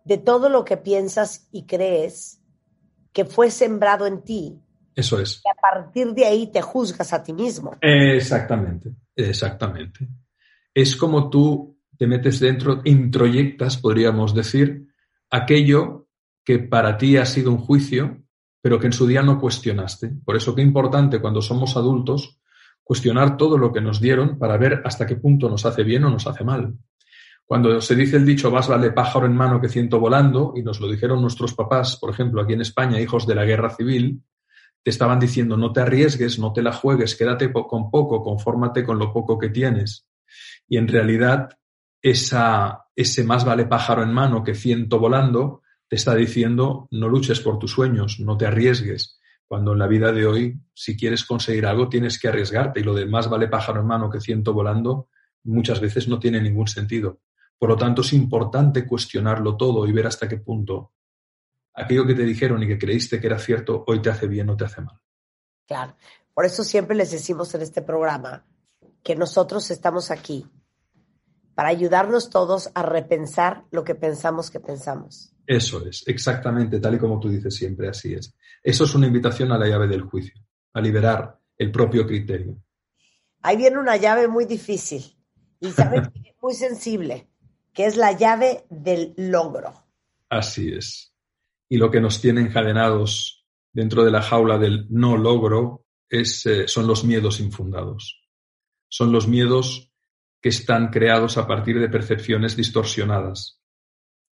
de 0.04 0.18
todo 0.18 0.50
lo 0.50 0.66
que 0.66 0.78
piensas 0.78 1.48
y 1.52 1.66
crees 1.66 2.42
que 3.14 3.26
fue 3.26 3.52
sembrado 3.52 4.06
en 4.06 4.24
ti. 4.24 4.60
Eso 4.96 5.20
es. 5.20 5.42
Y 5.46 5.50
a 5.50 5.62
partir 5.62 6.14
de 6.14 6.26
ahí 6.26 6.48
te 6.48 6.62
juzgas 6.62 7.14
a 7.14 7.24
ti 7.24 7.34
mismo. 7.34 7.78
Exactamente, 7.82 8.94
exactamente. 9.16 10.08
Es 10.74 10.96
como 10.96 11.30
tú 11.30 11.78
te 11.98 12.08
metes 12.08 12.40
dentro, 12.40 12.82
introyectas, 12.84 13.78
podríamos 13.78 14.34
decir, 14.34 14.88
aquello 15.30 16.08
que 16.44 16.60
para 16.60 16.98
ti 16.98 17.18
ha 17.18 17.26
sido 17.26 17.52
un 17.52 17.58
juicio, 17.58 18.24
pero 18.62 18.80
que 18.80 18.88
en 18.88 18.94
su 18.94 19.08
día 19.08 19.22
no 19.22 19.40
cuestionaste. 19.40 20.12
Por 20.24 20.36
eso 20.36 20.56
qué 20.56 20.62
importante 20.62 21.20
cuando 21.20 21.42
somos 21.42 21.76
adultos 21.78 22.40
cuestionar 22.84 23.38
todo 23.38 23.58
lo 23.58 23.72
que 23.72 23.82
nos 23.82 24.02
dieron 24.02 24.38
para 24.38 24.58
ver 24.58 24.82
hasta 24.84 25.06
qué 25.06 25.16
punto 25.16 25.50
nos 25.50 25.66
hace 25.66 25.84
bien 25.84 26.04
o 26.04 26.10
nos 26.10 26.28
hace 26.28 26.44
mal. 26.44 26.76
Cuando 27.46 27.82
se 27.82 27.96
dice 27.96 28.18
el 28.18 28.26
dicho 28.26 28.50
más 28.50 28.68
vale 28.68 28.92
pájaro 28.92 29.26
en 29.26 29.36
mano 29.36 29.60
que 29.60 29.70
ciento 29.70 30.00
volando, 30.00 30.54
y 30.56 30.64
nos 30.64 30.80
lo 30.80 30.90
dijeron 30.90 31.22
nuestros 31.22 31.54
papás, 31.54 31.98
por 31.98 32.10
ejemplo, 32.10 32.42
aquí 32.42 32.54
en 32.54 32.62
España, 32.62 33.00
hijos 33.00 33.28
de 33.28 33.36
la 33.36 33.46
guerra 33.46 33.70
civil, 33.70 34.24
te 34.84 34.90
estaban 34.90 35.20
diciendo 35.20 35.58
no 35.58 35.72
te 35.72 35.82
arriesgues, 35.82 36.40
no 36.40 36.54
te 36.54 36.62
la 36.62 36.74
juegues, 36.74 37.16
quédate 37.16 37.52
con 37.52 37.92
poco, 37.92 38.24
confórmate 38.24 38.84
con 38.84 38.98
lo 38.98 39.14
poco 39.14 39.38
que 39.38 39.50
tienes. 39.50 40.08
Y 40.68 40.78
en 40.78 40.88
realidad, 40.88 41.50
ese 42.02 43.24
más 43.26 43.46
vale 43.46 43.66
pájaro 43.66 44.02
en 44.04 44.14
mano 44.14 44.44
que 44.44 44.56
ciento 44.56 44.98
volando 44.98 45.61
te 45.92 45.98
está 45.98 46.16
diciendo 46.16 46.88
no 46.92 47.10
luches 47.10 47.42
por 47.42 47.60
tus 47.60 47.72
sueños, 47.72 48.22
no 48.22 48.38
te 48.38 48.46
arriesgues. 48.46 49.20
Cuando 49.46 49.74
en 49.74 49.80
la 49.80 49.88
vida 49.88 50.14
de 50.14 50.26
hoy, 50.26 50.58
si 50.74 50.96
quieres 50.96 51.26
conseguir 51.26 51.66
algo, 51.66 51.90
tienes 51.90 52.18
que 52.18 52.30
arriesgarte. 52.30 52.80
Y 52.80 52.84
lo 52.84 52.94
de 52.94 53.06
más 53.06 53.30
vale 53.30 53.50
pájaro 53.50 53.82
en 53.82 53.88
mano 53.88 54.10
que 54.10 54.22
ciento 54.22 54.54
volando, 54.54 55.10
muchas 55.44 55.82
veces 55.82 56.08
no 56.08 56.18
tiene 56.18 56.40
ningún 56.40 56.70
sentido. 56.70 57.20
Por 57.58 57.68
lo 57.68 57.76
tanto, 57.76 58.04
es 58.04 58.14
importante 58.14 58.88
cuestionarlo 58.88 59.58
todo 59.58 59.86
y 59.86 59.92
ver 59.92 60.08
hasta 60.08 60.30
qué 60.30 60.38
punto 60.38 60.94
aquello 61.74 62.08
que 62.08 62.16
te 62.16 62.24
dijeron 62.24 62.64
y 62.64 62.68
que 62.68 62.80
creíste 62.80 63.20
que 63.20 63.28
era 63.28 63.38
cierto, 63.38 63.84
hoy 63.86 64.02
te 64.02 64.10
hace 64.10 64.28
bien 64.28 64.50
o 64.50 64.56
te 64.56 64.64
hace 64.64 64.80
mal. 64.80 64.98
Claro. 65.68 65.98
Por 66.34 66.46
eso 66.46 66.64
siempre 66.64 66.96
les 66.96 67.12
decimos 67.12 67.54
en 67.54 67.64
este 67.64 67.82
programa 67.82 68.46
que 69.04 69.18
nosotros 69.18 69.70
estamos 69.70 70.10
aquí 70.10 70.48
para 71.56 71.70
ayudarnos 71.70 72.30
todos 72.30 72.70
a 72.74 72.84
repensar 72.84 73.66
lo 73.72 73.84
que 73.84 73.96
pensamos 73.96 74.50
que 74.50 74.60
pensamos. 74.60 75.34
Eso 75.46 75.86
es, 75.86 76.04
exactamente, 76.08 76.80
tal 76.80 76.96
y 76.96 77.00
como 77.00 77.20
tú 77.20 77.30
dices 77.30 77.56
siempre, 77.56 77.90
así 77.90 78.14
es. 78.14 78.36
Eso 78.64 78.86
es 78.86 78.96
una 78.96 79.08
invitación 79.08 79.52
a 79.52 79.58
la 79.58 79.68
llave 79.68 79.88
del 79.88 80.04
juicio, 80.04 80.36
a 80.74 80.82
liberar 80.82 81.40
el 81.58 81.72
propio 81.72 82.06
criterio. 82.06 82.58
Ahí 83.42 83.58
viene 83.58 83.80
una 83.80 83.98
llave 83.98 84.28
muy 84.28 84.46
difícil 84.46 85.18
y 85.60 85.70
sabes 85.72 86.08
muy 86.42 86.54
sensible, 86.54 87.28
que 87.74 87.86
es 87.86 87.98
la 87.98 88.12
llave 88.14 88.66
del 88.70 89.14
logro. 89.18 89.74
Así 90.30 90.72
es. 90.72 91.14
Y 91.68 91.78
lo 91.78 91.92
que 91.92 92.02
nos 92.02 92.22
tiene 92.22 92.42
encadenados 92.42 93.46
dentro 93.74 94.04
de 94.04 94.12
la 94.12 94.22
jaula 94.22 94.58
del 94.58 94.88
no 94.90 95.18
logro 95.18 95.86
es, 96.10 96.46
eh, 96.46 96.68
son 96.68 96.88
los 96.88 97.04
miedos 97.04 97.40
infundados. 97.40 98.22
Son 98.90 99.12
los 99.12 99.28
miedos 99.28 99.91
que 100.42 100.50
están 100.50 100.90
creados 100.90 101.38
a 101.38 101.48
partir 101.48 101.80
de 101.80 101.90
percepciones 101.90 102.56
distorsionadas. 102.58 103.62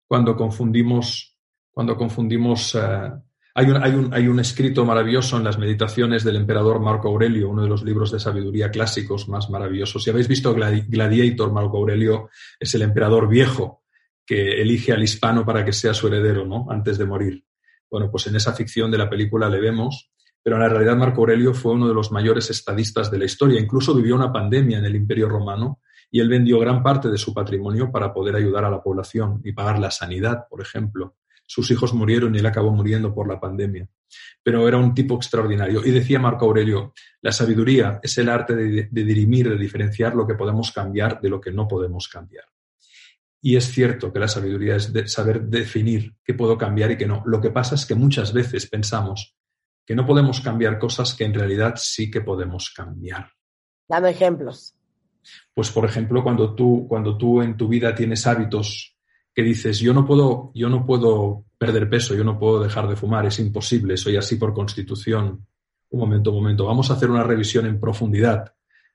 Cuando 0.08 0.36
confundimos, 0.36 1.38
cuando 1.72 1.96
confundimos 1.96 2.76
eh, 2.76 3.12
hay 3.56 3.66
un, 3.66 3.84
hay, 3.84 3.92
un, 3.92 4.14
hay 4.14 4.28
un, 4.28 4.40
escrito 4.40 4.86
maravilloso 4.86 5.38
en 5.38 5.44
las 5.44 5.58
meditaciones 5.58 6.24
del 6.24 6.38
emperador 6.38 6.80
Marco 6.80 7.10
Aurelio, 7.10 7.50
uno 7.50 7.64
de 7.64 7.70
los 7.70 7.84
libros 7.84 8.12
de 8.12 8.20
sabiduría 8.20 8.72
clásicos 8.72 9.28
más 9.28 9.50
maravillosos. 9.50 10.04
Si 10.04 10.10
habéis 10.10 10.28
visto 10.28 10.56
Gladiator, 10.56 11.52
Marco 11.52 11.78
Aurelio 11.78 12.30
es 12.60 12.74
el 12.76 12.84
emperador 12.84 13.28
viejo 13.28 13.84
que 14.26 14.62
elige 14.62 14.94
al 14.94 15.04
hispano 15.04 15.46
para 15.46 15.66
que 15.66 15.74
sea 15.74 15.94
su 15.94 16.08
heredero, 16.08 16.46
¿no? 16.46 16.68
Antes 16.70 16.98
de 16.98 17.06
morir. 17.06 17.44
Bueno, 17.90 18.10
pues 18.12 18.28
en 18.28 18.36
esa 18.36 18.54
ficción 18.54 18.92
de 18.92 19.00
la 19.00 19.10
película 19.10 19.50
le 19.50 19.60
vemos, 19.60 20.12
pero 20.42 20.56
en 20.56 20.62
la 20.62 20.70
realidad 20.70 20.96
Marco 20.96 21.22
Aurelio 21.22 21.54
fue 21.54 21.74
uno 21.74 21.88
de 21.88 21.96
los 21.96 22.12
mayores 22.12 22.50
estadistas 22.52 23.10
de 23.10 23.18
la 23.18 23.26
historia. 23.26 23.60
Incluso 23.60 23.96
vivió 23.96 24.16
una 24.16 24.32
pandemia 24.32 24.78
en 24.78 24.86
el 24.86 24.96
Imperio 24.96 25.28
Romano 25.28 25.82
y 26.12 26.20
él 26.20 26.30
vendió 26.30 26.60
gran 26.60 26.82
parte 26.82 27.10
de 27.10 27.18
su 27.18 27.34
patrimonio 27.34 27.92
para 27.92 28.14
poder 28.14 28.36
ayudar 28.36 28.66
a 28.66 28.70
la 28.70 28.82
población 28.82 29.42
y 29.44 29.52
pagar 29.52 29.80
la 29.80 29.92
sanidad, 29.92 30.48
por 30.50 30.62
ejemplo. 30.62 31.16
Sus 31.46 31.70
hijos 31.72 31.94
murieron 31.94 32.36
y 32.36 32.40
él 32.40 32.46
acabó 32.46 32.72
muriendo 32.72 33.14
por 33.14 33.28
la 33.28 33.40
pandemia. 33.40 33.88
Pero 34.44 34.68
era 34.68 34.78
un 34.78 34.94
tipo 34.94 35.16
extraordinario. 35.16 35.84
Y 35.84 35.92
decía 35.92 36.20
Marco 36.20 36.46
Aurelio, 36.46 36.94
la 37.22 37.32
sabiduría 37.32 38.00
es 38.02 38.18
el 38.18 38.30
arte 38.30 38.56
de, 38.56 38.88
dirimir, 38.92 39.50
de 39.50 39.58
diferenciar 39.58 40.16
lo 40.16 40.28
que 40.28 40.36
podemos 40.36 40.72
cambiar 40.72 41.20
de 41.22 41.30
lo 41.30 41.42
que 41.42 41.52
no 41.52 41.68
podemos 41.68 42.08
cambiar. 42.08 42.46
Y 43.42 43.56
es 43.56 43.66
cierto 43.72 44.12
que 44.12 44.20
la 44.20 44.28
sabiduría 44.28 44.76
es 44.76 44.92
saber 45.06 45.44
definir 45.44 46.16
qué 46.24 46.34
puedo 46.34 46.58
cambiar 46.58 46.92
y 46.92 46.98
qué 46.98 47.08
no. 47.08 47.24
Lo 47.26 47.40
que 47.40 47.52
pasa 47.52 47.76
es 47.76 47.86
que 47.86 47.96
muchas 47.96 48.34
veces 48.34 48.68
pensamos 48.68 49.36
que 49.86 49.96
no 49.96 50.06
podemos 50.06 50.42
cambiar 50.42 50.78
cosas 50.78 51.14
que 51.16 51.24
en 51.24 51.34
realidad 51.34 51.74
sí 51.78 52.12
que 52.12 52.22
podemos 52.22 52.72
cambiar. 52.76 53.32
Dame 53.88 54.12
ejemplos. 54.12 54.79
Pues, 55.54 55.72
por 55.72 55.86
ejemplo, 55.86 56.24
cuando 56.24 56.56
tú, 56.56 56.86
cuando 56.88 57.18
tú 57.18 57.42
en 57.42 57.58
tu 57.58 57.68
vida 57.68 57.94
tienes 57.96 58.26
hábitos 58.28 58.96
que 59.34 59.44
dices, 59.44 59.80
yo 59.80 59.94
no 59.94 60.06
puedo, 60.06 60.52
yo 60.54 60.70
no 60.70 60.86
puedo 60.86 61.46
perder 61.58 61.90
peso, 61.90 62.16
yo 62.16 62.24
no 62.24 62.40
puedo 62.40 62.62
dejar 62.62 62.88
de 62.88 62.96
fumar, 62.96 63.26
es 63.26 63.40
imposible, 63.40 63.98
soy 63.98 64.18
así 64.18 64.36
por 64.36 64.54
constitución. 64.54 65.46
Un 65.92 66.00
momento, 66.00 66.32
un 66.32 66.38
momento, 66.38 66.66
vamos 66.66 66.90
a 66.90 66.94
hacer 66.94 67.10
una 67.10 67.24
revisión 67.24 67.66
en 67.66 67.80
profundidad 67.80 68.54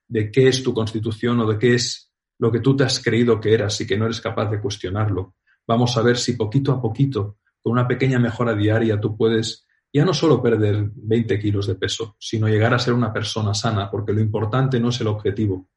de 0.08 0.30
qué 0.30 0.48
es 0.48 0.62
tu 0.62 0.72
constitución 0.72 1.40
o 1.40 1.46
de 1.46 1.58
qué 1.58 1.74
es 1.74 2.12
lo 2.38 2.50
que 2.50 2.60
tú 2.60 2.76
te 2.76 2.84
has 2.84 3.02
creído 3.02 3.40
que 3.40 3.54
eras 3.54 3.80
y 3.80 3.86
que 3.86 3.96
no 3.96 4.04
eres 4.04 4.20
capaz 4.20 4.50
de 4.50 4.60
cuestionarlo. 4.60 5.34
Vamos 5.66 5.96
a 5.96 6.02
ver 6.02 6.16
si 6.16 6.34
poquito 6.34 6.72
a 6.72 6.80
poquito, 6.80 7.38
con 7.62 7.72
una 7.72 7.88
pequeña 7.88 8.18
mejora 8.18 8.54
diaria, 8.54 9.00
tú 9.00 9.16
puedes 9.16 9.66
ya 9.92 10.04
no 10.04 10.12
solo 10.12 10.42
perder 10.42 10.90
20 10.92 11.38
kilos 11.38 11.68
de 11.68 11.76
peso, 11.76 12.16
sino 12.18 12.48
llegar 12.48 12.74
a 12.74 12.80
ser 12.80 12.94
una 12.94 13.12
persona 13.12 13.54
sana, 13.54 13.88
porque 13.90 14.12
lo 14.12 14.20
importante 14.20 14.80
no 14.80 14.88
es 14.88 15.00
el 15.00 15.06
objetivo, 15.06 15.68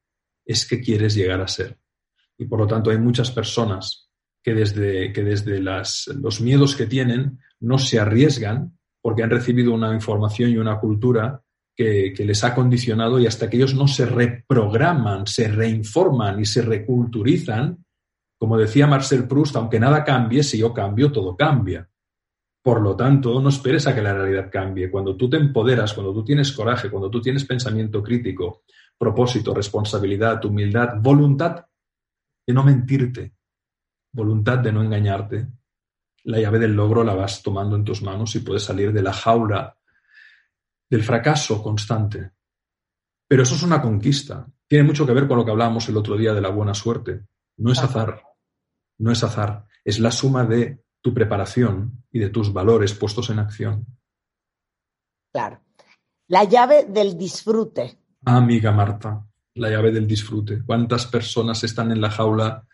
es 0.48 0.66
que 0.66 0.80
quieres 0.80 1.14
llegar 1.14 1.42
a 1.42 1.48
ser. 1.48 1.78
Y 2.38 2.46
por 2.46 2.60
lo 2.60 2.68
tanto 2.68 2.90
hay 2.90 2.98
muchas 2.98 3.30
personas 3.32 4.10
que 4.42 4.54
desde, 4.54 5.12
que 5.12 5.24
desde 5.24 5.62
las, 5.62 6.08
los 6.22 6.40
miedos 6.40 6.76
que 6.76 6.86
tienen 6.86 7.40
no 7.60 7.78
se 7.78 8.00
arriesgan 8.00 8.80
porque 9.02 9.24
han 9.24 9.30
recibido 9.30 9.74
una 9.74 9.94
información 9.94 10.52
y 10.52 10.58
una 10.58 10.80
cultura 10.80 11.42
que, 11.76 12.14
que, 12.16 12.26
les 12.26 12.44
ha 12.44 12.56
condicionado 12.56 13.20
y 13.20 13.28
hasta 13.28 13.50
que 13.50 13.58
ellos 13.58 13.76
no 13.76 13.88
se 13.88 14.06
reprograman, 14.06 15.28
se 15.28 15.48
reinforman 15.48 16.40
y 16.40 16.46
se 16.46 16.62
reculturizan, 16.62 17.86
como 18.40 18.58
decía 18.58 18.88
Marcel 18.88 19.28
Proust, 19.28 19.56
aunque 19.58 19.80
nada 19.80 20.04
cambie, 20.04 20.44
si 20.44 20.58
yo 20.58 20.74
cambio, 20.74 21.12
todo 21.12 21.36
cambia. 21.36 21.90
Por 22.64 22.82
lo 22.82 22.96
tanto, 22.96 23.40
no 23.40 23.50
esperes 23.50 23.88
a 23.88 23.96
que 23.96 24.02
la 24.02 24.14
realidad 24.14 24.50
cambie. 24.52 24.90
Cuando 24.90 25.16
tú 25.16 25.30
te 25.30 25.38
empoderas, 25.38 25.94
cuando 25.94 26.14
tú 26.14 26.24
tienes 26.24 26.52
coraje, 26.52 26.90
cuando 26.90 27.10
tú 27.10 27.22
tienes 27.22 27.46
pensamiento 27.46 28.04
crítico, 28.04 28.64
propósito, 28.98 29.54
responsabilidad, 29.54 30.44
humildad, 30.46 30.96
voluntad 31.00 31.66
de 32.46 32.54
no 32.54 32.64
mentirte, 32.64 33.36
voluntad 34.12 34.60
de 34.60 34.72
no 34.72 34.84
engañarte. 34.84 35.48
La 36.24 36.40
llave 36.40 36.60
del 36.60 36.76
logro 36.76 37.04
la 37.04 37.14
vas 37.14 37.42
tomando 37.44 37.76
en 37.76 37.84
tus 37.84 38.02
manos 38.02 38.36
y 38.36 38.40
puedes 38.40 38.64
salir 38.64 38.92
de 38.92 39.02
la 39.02 39.14
jaula 39.14 39.78
del 40.90 41.04
fracaso 41.04 41.62
constante. 41.62 42.32
Pero 43.28 43.44
eso 43.44 43.56
es 43.56 43.64
una 43.64 43.82
conquista. 43.82 44.48
Tiene 44.68 44.86
mucho 44.86 45.06
que 45.06 45.14
ver 45.14 45.28
con 45.28 45.38
lo 45.38 45.46
que 45.46 45.52
hablábamos 45.52 45.88
el 45.90 45.98
otro 45.98 46.18
día 46.18 46.34
de 46.34 46.42
la 46.42 46.50
buena 46.50 46.74
suerte. 46.74 47.28
No 47.58 47.72
es 47.72 47.80
azar, 47.80 48.24
no 49.00 49.12
es 49.12 49.24
azar, 49.24 49.66
es 49.84 50.00
la 50.00 50.12
suma 50.12 50.46
de 50.46 50.84
tu 51.02 51.14
preparación 51.14 52.04
y 52.12 52.20
de 52.20 52.30
tus 52.30 52.52
valores 52.52 52.94
puestos 52.94 53.30
en 53.30 53.40
acción. 53.40 53.86
Claro. 55.32 55.62
La 56.28 56.44
llave 56.44 56.86
del 56.86 57.18
disfrute. 57.18 57.98
Amiga 58.26 58.72
Marta, 58.72 59.26
la 59.56 59.70
llave 59.70 59.92
del 59.92 60.08
disfrute. 60.08 60.64
¿Cuántas 60.66 61.06
personas 61.06 61.64
están 61.64 61.92
en 61.92 62.02
la 62.02 62.10
jaula 62.10 62.66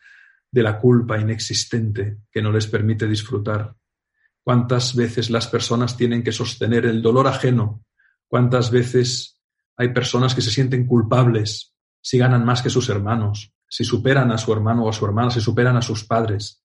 de 0.50 0.63
la 0.63 0.79
culpa 0.79 1.19
inexistente 1.19 2.19
que 2.31 2.41
no 2.41 2.51
les 2.51 2.67
permite 2.67 3.07
disfrutar? 3.07 3.75
¿Cuántas 4.41 4.95
veces 4.95 5.29
las 5.29 5.47
personas 5.47 5.95
tienen 5.97 6.23
que 6.23 6.31
sostener 6.31 6.85
el 6.85 7.01
dolor 7.01 7.27
ajeno? 7.27 7.83
¿Cuántas 8.27 8.71
veces 8.71 9.39
hay 9.77 9.89
personas 9.89 10.33
que 10.33 10.41
se 10.41 10.51
sienten 10.51 10.88
culpables 10.88 11.73
si 12.01 12.17
ganan 12.17 12.45
más 12.45 12.62
que 12.62 12.69
sus 12.69 12.89
hermanos, 12.89 13.53
si 13.67 13.83
superan 13.83 14.31
a 14.31 14.38
su 14.38 14.53
hermano 14.53 14.85
o 14.85 14.89
a 14.89 14.93
su 14.93 15.05
hermana, 15.05 15.29
si 15.29 15.41
superan 15.41 15.77
a 15.77 15.81
sus 15.81 16.05
padres? 16.05 16.63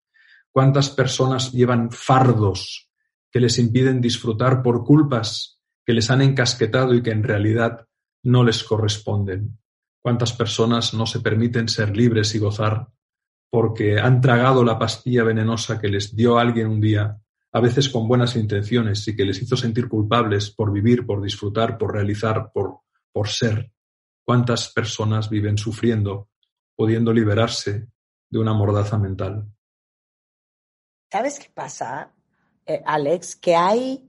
¿Cuántas 0.50 0.90
personas 0.90 1.52
llevan 1.52 1.90
fardos 1.90 2.90
que 3.30 3.40
les 3.40 3.58
impiden 3.58 4.00
disfrutar 4.00 4.62
por 4.62 4.84
culpas 4.84 5.60
que 5.84 5.92
les 5.92 6.10
han 6.10 6.22
encasquetado 6.22 6.94
y 6.94 7.02
que 7.02 7.10
en 7.10 7.22
realidad 7.22 7.87
no 8.28 8.44
les 8.44 8.62
corresponden. 8.62 9.58
¿Cuántas 10.02 10.32
personas 10.32 10.94
no 10.94 11.06
se 11.06 11.20
permiten 11.20 11.68
ser 11.68 11.96
libres 11.96 12.34
y 12.34 12.38
gozar 12.38 12.88
porque 13.50 13.98
han 13.98 14.20
tragado 14.20 14.62
la 14.62 14.78
pastilla 14.78 15.24
venenosa 15.24 15.80
que 15.80 15.88
les 15.88 16.14
dio 16.14 16.38
alguien 16.38 16.66
un 16.66 16.80
día, 16.80 17.18
a 17.50 17.60
veces 17.60 17.88
con 17.88 18.06
buenas 18.06 18.36
intenciones 18.36 19.08
y 19.08 19.16
que 19.16 19.24
les 19.24 19.40
hizo 19.40 19.56
sentir 19.56 19.88
culpables 19.88 20.50
por 20.50 20.70
vivir, 20.70 21.06
por 21.06 21.22
disfrutar, 21.22 21.78
por 21.78 21.94
realizar, 21.94 22.50
por, 22.52 22.80
por 23.10 23.28
ser? 23.28 23.72
¿Cuántas 24.24 24.70
personas 24.70 25.30
viven 25.30 25.56
sufriendo, 25.56 26.28
pudiendo 26.76 27.14
liberarse 27.14 27.88
de 28.28 28.38
una 28.38 28.52
mordaza 28.52 28.98
mental? 28.98 29.46
¿Sabes 31.10 31.38
qué 31.38 31.50
pasa, 31.54 32.12
eh, 32.66 32.82
Alex? 32.84 33.36
Que 33.36 33.56
hay 33.56 34.07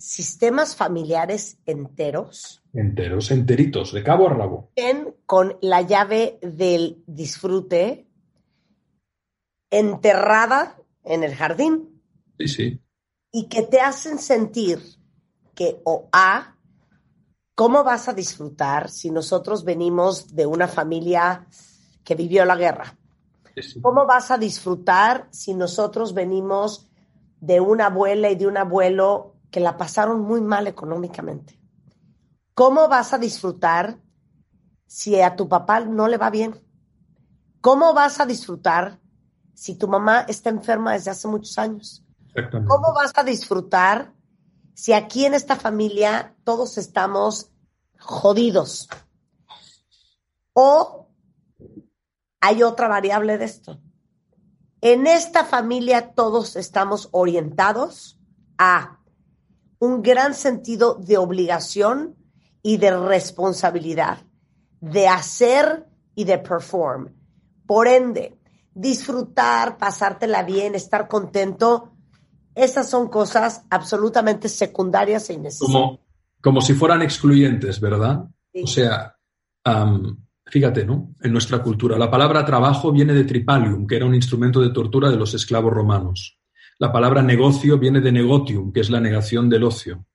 sistemas 0.00 0.74
familiares 0.74 1.58
enteros. 1.66 2.62
Enteros, 2.72 3.30
enteritos, 3.30 3.92
de 3.92 4.02
cabo 4.02 4.28
a 4.28 4.34
rabo. 4.34 4.72
Con 5.26 5.58
la 5.60 5.82
llave 5.82 6.38
del 6.42 7.04
disfrute 7.06 8.06
enterrada 9.70 10.76
en 11.04 11.22
el 11.22 11.34
jardín. 11.34 12.02
Sí, 12.38 12.48
sí. 12.48 12.80
Y 13.30 13.48
que 13.48 13.62
te 13.62 13.80
hacen 13.80 14.18
sentir 14.18 14.80
que, 15.54 15.80
o 15.84 16.08
A, 16.12 16.56
¿cómo 17.54 17.84
vas 17.84 18.08
a 18.08 18.14
disfrutar 18.14 18.88
si 18.88 19.10
nosotros 19.10 19.64
venimos 19.64 20.34
de 20.34 20.46
una 20.46 20.66
familia 20.66 21.46
que 22.02 22.14
vivió 22.14 22.44
la 22.46 22.56
guerra? 22.56 22.96
¿Cómo 23.82 24.06
vas 24.06 24.30
a 24.30 24.38
disfrutar 24.38 25.28
si 25.30 25.52
nosotros 25.52 26.14
venimos 26.14 26.90
de 27.40 27.60
una 27.60 27.86
abuela 27.86 28.30
y 28.30 28.36
de 28.36 28.46
un 28.46 28.56
abuelo 28.56 29.29
que 29.50 29.60
la 29.60 29.76
pasaron 29.76 30.20
muy 30.20 30.40
mal 30.40 30.66
económicamente. 30.66 31.60
¿Cómo 32.54 32.88
vas 32.88 33.12
a 33.12 33.18
disfrutar 33.18 34.00
si 34.86 35.20
a 35.20 35.36
tu 35.36 35.48
papá 35.48 35.80
no 35.80 36.08
le 36.08 36.18
va 36.18 36.30
bien? 36.30 36.60
¿Cómo 37.60 37.92
vas 37.92 38.20
a 38.20 38.26
disfrutar 38.26 39.00
si 39.54 39.76
tu 39.76 39.88
mamá 39.88 40.20
está 40.28 40.50
enferma 40.50 40.92
desde 40.92 41.10
hace 41.10 41.28
muchos 41.28 41.58
años? 41.58 42.04
¿Cómo 42.34 42.94
vas 42.94 43.12
a 43.14 43.24
disfrutar 43.24 44.14
si 44.74 44.92
aquí 44.92 45.26
en 45.26 45.34
esta 45.34 45.56
familia 45.56 46.36
todos 46.44 46.78
estamos 46.78 47.50
jodidos? 47.98 48.88
O 50.52 51.08
hay 52.40 52.62
otra 52.62 52.88
variable 52.88 53.36
de 53.36 53.44
esto. 53.44 53.80
En 54.80 55.06
esta 55.06 55.44
familia 55.44 56.14
todos 56.14 56.56
estamos 56.56 57.08
orientados 57.12 58.18
a 58.56 58.99
un 59.80 60.02
gran 60.02 60.34
sentido 60.34 60.94
de 60.94 61.16
obligación 61.16 62.14
y 62.62 62.76
de 62.76 62.96
responsabilidad, 62.96 64.18
de 64.80 65.08
hacer 65.08 65.86
y 66.14 66.24
de 66.24 66.38
perform. 66.38 67.08
Por 67.66 67.88
ende, 67.88 68.38
disfrutar, 68.74 69.78
pasártela 69.78 70.42
bien, 70.42 70.74
estar 70.74 71.08
contento, 71.08 71.92
esas 72.54 72.90
son 72.90 73.08
cosas 73.08 73.64
absolutamente 73.70 74.48
secundarias 74.48 75.30
e 75.30 75.34
innecesarias. 75.34 75.72
Como, 75.72 76.00
como 76.40 76.60
si 76.60 76.74
fueran 76.74 77.00
excluyentes, 77.00 77.80
¿verdad? 77.80 78.26
Sí. 78.52 78.62
O 78.64 78.66
sea, 78.66 79.16
am, 79.64 80.26
fíjate, 80.44 80.84
¿no? 80.84 81.14
En 81.22 81.32
nuestra 81.32 81.62
cultura, 81.62 81.96
la 81.96 82.10
palabra 82.10 82.44
trabajo 82.44 82.92
viene 82.92 83.14
de 83.14 83.24
tripalium, 83.24 83.86
que 83.86 83.96
era 83.96 84.04
un 84.04 84.14
instrumento 84.14 84.60
de 84.60 84.70
tortura 84.70 85.10
de 85.10 85.16
los 85.16 85.32
esclavos 85.32 85.72
romanos. 85.72 86.39
La 86.80 86.90
palabra 86.90 87.22
negocio 87.22 87.78
viene 87.78 88.00
de 88.00 88.10
negotium, 88.10 88.72
que 88.72 88.80
es 88.80 88.88
la 88.88 89.00
negación 89.00 89.50
del 89.50 89.64
ocio. 89.64 90.06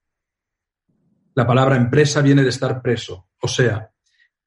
La 1.35 1.45
palabra 1.45 1.75
empresa 1.75 2.23
viene 2.23 2.41
de 2.41 2.49
estar 2.49 2.81
preso. 2.81 3.27
O 3.39 3.47
sea, 3.47 3.91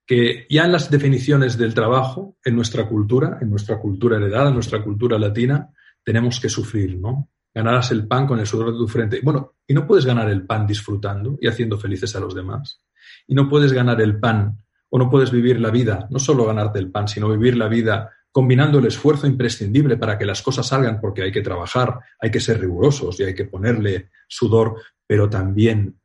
que 0.04 0.44
ya 0.50 0.64
en 0.64 0.72
las 0.72 0.90
definiciones 0.90 1.56
del 1.56 1.74
trabajo, 1.74 2.36
en 2.44 2.56
nuestra 2.56 2.88
cultura, 2.88 3.38
en 3.40 3.50
nuestra 3.50 3.78
cultura 3.78 4.16
heredada, 4.16 4.48
en 4.48 4.54
nuestra 4.54 4.82
cultura 4.82 5.16
latina, 5.16 5.70
tenemos 6.02 6.40
que 6.40 6.48
sufrir, 6.48 6.98
¿no? 6.98 7.30
Ganarás 7.54 7.92
el 7.92 8.08
pan 8.08 8.26
con 8.26 8.40
el 8.40 8.48
sudor 8.48 8.72
de 8.72 8.78
tu 8.78 8.88
frente. 8.88 9.20
Bueno, 9.22 9.54
y 9.64 9.72
no 9.72 9.86
puedes 9.86 10.04
ganar 10.04 10.28
el 10.28 10.44
pan 10.44 10.66
disfrutando 10.66 11.38
y 11.40 11.46
haciendo 11.46 11.78
felices 11.78 12.16
a 12.16 12.20
los 12.20 12.34
demás. 12.34 12.82
Y 13.28 13.36
no 13.36 13.48
puedes 13.48 13.72
ganar 13.72 14.00
el 14.00 14.18
pan 14.18 14.58
o 14.90 14.98
no 14.98 15.08
puedes 15.08 15.30
vivir 15.30 15.60
la 15.60 15.70
vida, 15.70 16.08
no 16.10 16.18
solo 16.18 16.46
ganarte 16.46 16.80
el 16.80 16.90
pan, 16.90 17.06
sino 17.06 17.28
vivir 17.28 17.56
la 17.56 17.68
vida 17.68 18.10
combinando 18.38 18.78
el 18.78 18.86
esfuerzo 18.86 19.26
imprescindible 19.26 19.96
para 19.96 20.16
que 20.16 20.24
las 20.24 20.42
cosas 20.42 20.64
salgan, 20.68 21.00
porque 21.00 21.22
hay 21.22 21.32
que 21.32 21.42
trabajar, 21.42 21.98
hay 22.20 22.30
que 22.30 22.38
ser 22.38 22.60
rigurosos 22.60 23.18
y 23.18 23.24
hay 23.24 23.34
que 23.34 23.46
ponerle 23.46 24.10
sudor, 24.28 24.76
pero 25.08 25.28
también 25.28 25.98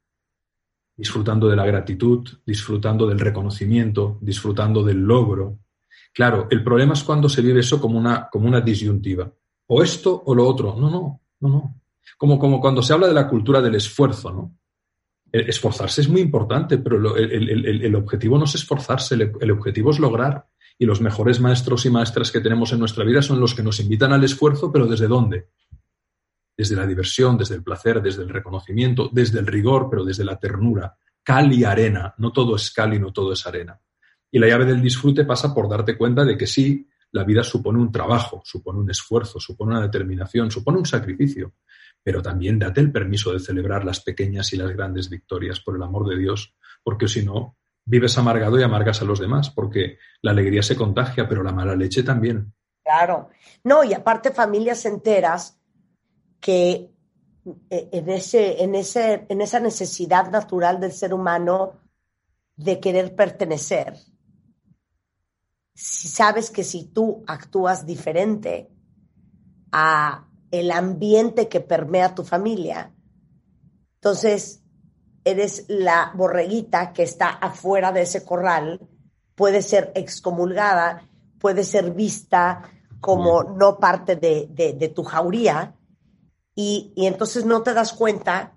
disfrutando 0.97 1.47
de 1.47 1.55
la 1.55 1.63
gratitud, 1.67 2.27
disfrutando 2.43 3.05
del 3.05 3.19
reconocimiento, 3.19 4.17
disfrutando 4.19 4.83
del 4.83 4.97
logro. 5.01 5.59
Claro, 6.11 6.47
el 6.49 6.63
problema 6.63 6.93
es 6.93 7.03
cuando 7.03 7.29
se 7.29 7.43
vive 7.43 7.59
eso 7.59 7.79
como 7.79 7.99
una, 7.99 8.27
como 8.31 8.47
una 8.47 8.61
disyuntiva. 8.61 9.31
O 9.67 9.83
esto 9.83 10.23
o 10.25 10.33
lo 10.33 10.47
otro. 10.47 10.75
No, 10.75 10.89
no, 10.89 11.21
no, 11.41 11.49
no. 11.49 11.81
Como, 12.17 12.39
como 12.39 12.59
cuando 12.59 12.81
se 12.81 12.93
habla 12.93 13.07
de 13.07 13.13
la 13.13 13.27
cultura 13.29 13.61
del 13.61 13.75
esfuerzo, 13.75 14.31
¿no? 14.31 14.57
El 15.31 15.47
esforzarse 15.49 16.01
es 16.01 16.09
muy 16.09 16.21
importante, 16.21 16.79
pero 16.79 17.15
el, 17.15 17.31
el- 17.31 17.65
el- 17.67 17.85
el 17.85 17.95
objetivo 17.95 18.39
no 18.39 18.45
es 18.45 18.55
esforzarse, 18.55 19.13
el 19.15 19.51
objetivo 19.51 19.91
es 19.91 19.99
lograr. 19.99 20.47
Y 20.77 20.86
los 20.86 21.01
mejores 21.01 21.39
maestros 21.39 21.86
y 21.86 21.89
maestras 21.89 22.32
que 22.32 22.42
tenemos 22.42 22.74
en 22.74 22.80
nuestra 22.80 23.03
vida 23.03 23.22
son 23.22 23.39
los 23.39 23.53
que 23.53 23.63
nos 23.63 23.80
invitan 23.80 24.12
al 24.12 24.24
esfuerzo, 24.24 24.72
pero 24.72 24.88
¿desde 24.88 25.08
dónde? 25.08 25.50
Desde 26.58 26.75
la 26.75 26.86
diversión, 26.86 27.38
desde 27.38 27.56
el 27.56 27.63
placer, 27.63 28.01
desde 28.01 28.24
el 28.24 28.30
reconocimiento, 28.30 29.10
desde 29.12 29.39
el 29.39 29.48
rigor, 29.48 29.88
pero 29.89 30.03
desde 30.03 30.25
la 30.25 30.39
ternura. 30.39 30.98
Cal 31.24 31.53
y 31.53 31.63
arena. 31.63 32.13
No 32.18 32.32
todo 32.32 32.56
es 32.56 32.72
cal 32.72 32.94
y 32.94 33.00
no 33.00 33.13
todo 33.13 33.34
es 33.34 33.46
arena. 33.46 33.80
Y 34.32 34.39
la 34.39 34.48
llave 34.48 34.65
del 34.65 34.82
disfrute 34.82 35.25
pasa 35.25 35.53
por 35.53 35.70
darte 35.70 35.96
cuenta 35.96 36.25
de 36.25 36.38
que 36.38 36.48
sí, 36.48 36.88
la 37.12 37.24
vida 37.24 37.44
supone 37.44 37.80
un 37.80 37.92
trabajo, 37.92 38.42
supone 38.44 38.80
un 38.80 38.89
esfuerzo, 38.89 39.39
supone 39.39 39.74
una 39.74 39.82
determinación, 39.82 40.50
supone 40.50 40.80
un 40.80 40.86
sacrificio, 40.86 41.53
pero 42.01 42.22
también 42.22 42.58
date 42.58 42.82
el 42.82 42.92
permiso 42.92 43.32
de 43.32 43.39
celebrar 43.39 43.86
las 43.86 44.01
pequeñas 44.01 44.51
y 44.51 44.58
las 44.58 44.72
grandes 44.72 45.10
victorias, 45.10 45.60
por 45.60 45.75
el 45.75 45.84
amor 45.84 46.10
de 46.10 46.18
Dios, 46.18 46.56
porque 46.84 47.08
si 47.08 47.24
no, 47.24 47.58
vives 47.85 48.17
amargado 48.17 48.59
y 48.59 48.63
amargas 48.63 49.01
a 49.01 49.05
los 49.05 49.19
demás, 49.19 49.49
porque 49.49 49.97
la 50.21 50.31
alegría 50.31 50.63
se 50.63 50.75
contagia, 50.75 51.27
pero 51.27 51.43
la 51.43 51.51
mala 51.51 51.75
leche 51.75 52.03
también. 52.03 52.53
Claro. 52.83 53.29
No, 53.63 53.83
y 53.83 53.93
aparte 53.93 54.31
familias 54.31 54.85
enteras 54.85 55.59
que 56.39 56.91
eh, 57.69 57.89
en, 57.91 58.09
ese, 58.09 58.63
en, 58.63 58.75
ese, 58.75 59.25
en 59.29 59.41
esa 59.41 59.59
necesidad 59.59 60.29
natural 60.31 60.79
del 60.79 60.91
ser 60.91 61.13
humano 61.13 61.79
de 62.55 62.79
querer 62.79 63.15
pertenecer, 63.15 63.95
si 65.73 66.07
sabes 66.07 66.51
que 66.51 66.63
si 66.63 66.85
tú 66.85 67.23
actúas 67.27 67.85
diferente 67.85 68.69
a 69.71 70.27
el 70.51 70.71
ambiente 70.71 71.49
que 71.49 71.61
permea 71.61 72.13
tu 72.13 72.23
familia, 72.23 72.93
entonces 73.95 74.62
eres 75.25 75.66
la 75.68 76.12
borreguita 76.16 76.94
que 76.94 77.03
está 77.03 77.29
afuera 77.29 77.92
de 77.92 78.01
ese 78.01 78.24
corral, 78.25 78.79
puede 79.36 79.62
ser 79.62 79.92
excomulgada, 79.96 81.07
puede 81.40 81.64
ser 81.64 81.92
vista 81.92 82.62
como 83.00 83.44
no 83.44 83.77
parte 83.79 84.16
de, 84.16 84.48
de- 84.50 84.74
de 84.74 84.90
tu 84.90 85.03
jauría, 85.03 85.75
y, 86.55 86.94
y 86.96 87.07
entonces 87.07 87.46
no 87.46 87.64
te 87.64 87.74
das 87.74 87.94
cuenta 87.94 88.53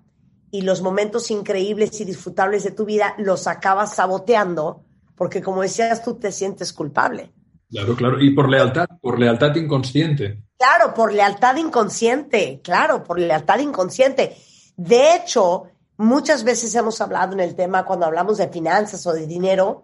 y 0.51 0.61
los 0.61 0.81
momentos 0.81 1.29
increíbles 1.31 1.99
y 1.99 2.05
disfrutables 2.05 2.63
de 2.63 2.71
tu 2.71 2.85
vida 2.85 3.13
los 3.17 3.47
acabas 3.47 3.95
saboteando, 3.95 4.83
porque 5.15 5.41
como 5.41 5.61
decías 5.63 6.03
tú, 6.03 6.15
te 6.15 6.31
sientes 6.31 6.71
culpable. 6.71 7.33
Claro, 7.69 7.95
claro. 7.95 8.21
Y 8.21 8.29
por 8.33 8.47
lealtad, 8.49 8.85
por 9.01 9.19
lealtad 9.19 9.53
inconsciente. 9.55 10.41
Claro, 10.57 10.93
por 10.93 11.11
lealtad 11.11 11.57
inconsciente, 11.57 12.61
claro, 12.63 13.03
por 13.03 13.19
lealtad 13.19 13.59
inconsciente. 13.59 14.37
De 14.77 15.15
hecho, 15.15 15.63
muchas 15.97 16.43
veces 16.43 16.73
hemos 16.75 17.01
hablado 17.01 17.33
en 17.33 17.39
el 17.39 17.55
tema 17.55 17.85
cuando 17.85 18.05
hablamos 18.05 18.37
de 18.37 18.47
finanzas 18.47 19.05
o 19.07 19.13
de 19.13 19.27
dinero, 19.27 19.83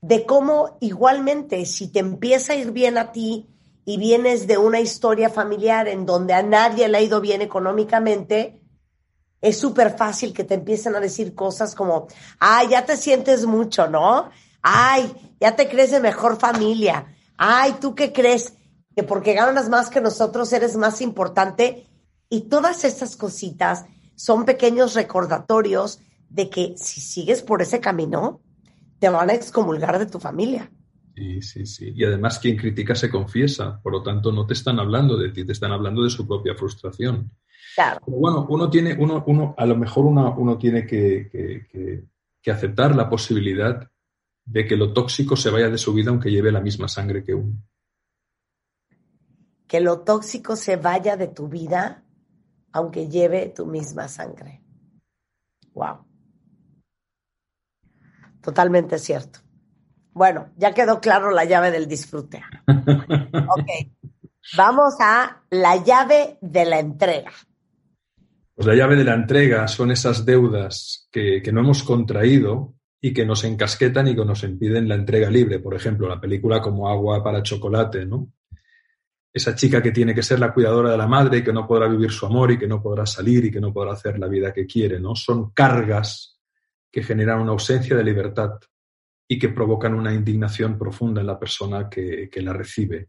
de 0.00 0.26
cómo 0.26 0.78
igualmente 0.80 1.64
si 1.66 1.88
te 1.88 2.00
empieza 2.00 2.54
a 2.54 2.56
ir 2.56 2.72
bien 2.72 2.98
a 2.98 3.12
ti 3.12 3.48
y 3.84 3.98
vienes 3.98 4.46
de 4.46 4.58
una 4.58 4.80
historia 4.80 5.28
familiar 5.28 5.88
en 5.88 6.06
donde 6.06 6.34
a 6.34 6.42
nadie 6.42 6.88
le 6.88 6.98
ha 6.98 7.02
ido 7.02 7.20
bien 7.20 7.42
económicamente, 7.42 8.60
es 9.40 9.58
súper 9.58 9.96
fácil 9.96 10.32
que 10.32 10.44
te 10.44 10.54
empiecen 10.54 10.94
a 10.94 11.00
decir 11.00 11.34
cosas 11.34 11.74
como, 11.74 12.06
ay, 12.38 12.68
ya 12.70 12.86
te 12.86 12.96
sientes 12.96 13.44
mucho, 13.44 13.88
¿no? 13.88 14.30
Ay, 14.62 15.12
ya 15.40 15.56
te 15.56 15.68
crees 15.68 15.90
de 15.90 15.98
mejor 15.98 16.38
familia. 16.38 17.06
Ay, 17.36 17.76
¿tú 17.80 17.96
qué 17.96 18.12
crees? 18.12 18.54
Que 18.94 19.02
porque 19.02 19.34
ganas 19.34 19.68
más 19.68 19.90
que 19.90 20.00
nosotros 20.00 20.52
eres 20.52 20.76
más 20.76 21.00
importante. 21.00 21.88
Y 22.28 22.42
todas 22.42 22.84
estas 22.84 23.16
cositas 23.16 23.84
son 24.22 24.44
pequeños 24.44 24.94
recordatorios 24.94 25.98
de 26.28 26.48
que 26.48 26.74
si 26.76 27.00
sigues 27.00 27.42
por 27.42 27.60
ese 27.60 27.80
camino, 27.80 28.40
te 29.00 29.08
van 29.08 29.30
a 29.30 29.34
excomulgar 29.34 29.98
de 29.98 30.06
tu 30.06 30.20
familia. 30.20 30.70
Sí, 31.16 31.42
sí, 31.42 31.66
sí. 31.66 31.92
Y 31.96 32.04
además 32.04 32.38
quien 32.38 32.56
critica 32.56 32.94
se 32.94 33.10
confiesa, 33.10 33.80
por 33.82 33.92
lo 33.92 34.00
tanto 34.00 34.30
no 34.30 34.46
te 34.46 34.54
están 34.54 34.78
hablando 34.78 35.16
de 35.16 35.30
ti, 35.30 35.44
te 35.44 35.50
están 35.50 35.72
hablando 35.72 36.04
de 36.04 36.10
su 36.10 36.24
propia 36.24 36.54
frustración. 36.54 37.32
Claro. 37.74 37.98
Pero 38.06 38.16
bueno, 38.16 38.46
uno 38.48 38.70
tiene, 38.70 38.94
uno, 38.96 39.24
uno, 39.26 39.56
a 39.58 39.66
lo 39.66 39.74
mejor 39.76 40.04
uno, 40.06 40.36
uno 40.38 40.56
tiene 40.56 40.86
que, 40.86 41.28
que- 41.28 41.66
que- 41.68 42.04
que 42.40 42.50
aceptar 42.52 42.94
la 42.94 43.08
posibilidad 43.10 43.90
de 44.44 44.66
que 44.68 44.76
lo 44.76 44.92
tóxico 44.92 45.34
se 45.36 45.50
vaya 45.50 45.68
de 45.68 45.78
su 45.78 45.92
vida 45.92 46.10
aunque 46.10 46.30
lleve 46.30 46.52
la 46.52 46.60
misma 46.60 46.86
sangre 46.86 47.24
que 47.24 47.34
uno. 47.34 47.56
Que 49.66 49.80
lo 49.80 50.00
tóxico 50.00 50.54
se 50.54 50.76
vaya 50.76 51.16
de 51.16 51.26
tu 51.28 51.48
vida, 51.48 52.01
aunque 52.72 53.08
lleve 53.08 53.48
tu 53.48 53.66
misma 53.66 54.08
sangre. 54.08 54.62
Wow. 55.74 56.04
Totalmente 58.40 58.98
cierto. 58.98 59.40
Bueno, 60.12 60.50
ya 60.56 60.74
quedó 60.74 61.00
claro 61.00 61.30
la 61.30 61.44
llave 61.44 61.70
del 61.70 61.88
disfrute. 61.88 62.42
Ok. 63.48 63.68
Vamos 64.56 64.94
a 65.00 65.42
la 65.50 65.76
llave 65.76 66.38
de 66.40 66.64
la 66.64 66.80
entrega. 66.80 67.30
Pues 68.54 68.66
la 68.66 68.74
llave 68.74 68.96
de 68.96 69.04
la 69.04 69.14
entrega 69.14 69.68
son 69.68 69.90
esas 69.90 70.24
deudas 70.24 71.08
que, 71.10 71.40
que 71.42 71.52
no 71.52 71.60
hemos 71.60 71.82
contraído 71.82 72.74
y 73.00 73.12
que 73.12 73.24
nos 73.24 73.44
encasquetan 73.44 74.08
y 74.08 74.16
que 74.16 74.24
nos 74.24 74.42
impiden 74.44 74.88
la 74.88 74.96
entrega 74.96 75.30
libre. 75.30 75.60
Por 75.60 75.74
ejemplo, 75.74 76.08
la 76.08 76.20
película 76.20 76.60
como 76.60 76.88
agua 76.88 77.22
para 77.22 77.42
chocolate, 77.42 78.04
¿no? 78.04 78.30
Esa 79.32 79.54
chica 79.54 79.82
que 79.82 79.92
tiene 79.92 80.14
que 80.14 80.22
ser 80.22 80.38
la 80.38 80.52
cuidadora 80.52 80.90
de 80.90 80.98
la 80.98 81.06
madre 81.06 81.38
y 81.38 81.44
que 81.44 81.52
no 81.52 81.66
podrá 81.66 81.88
vivir 81.88 82.10
su 82.10 82.26
amor 82.26 82.52
y 82.52 82.58
que 82.58 82.66
no 82.66 82.82
podrá 82.82 83.06
salir 83.06 83.44
y 83.46 83.50
que 83.50 83.60
no 83.60 83.72
podrá 83.72 83.92
hacer 83.92 84.18
la 84.18 84.28
vida 84.28 84.52
que 84.52 84.66
quiere, 84.66 85.00
¿no? 85.00 85.14
Son 85.14 85.52
cargas 85.52 86.38
que 86.90 87.02
generan 87.02 87.40
una 87.40 87.52
ausencia 87.52 87.96
de 87.96 88.04
libertad 88.04 88.50
y 89.26 89.38
que 89.38 89.48
provocan 89.48 89.94
una 89.94 90.12
indignación 90.12 90.78
profunda 90.78 91.22
en 91.22 91.26
la 91.26 91.38
persona 91.38 91.88
que, 91.88 92.28
que 92.30 92.42
la 92.42 92.52
recibe. 92.52 93.08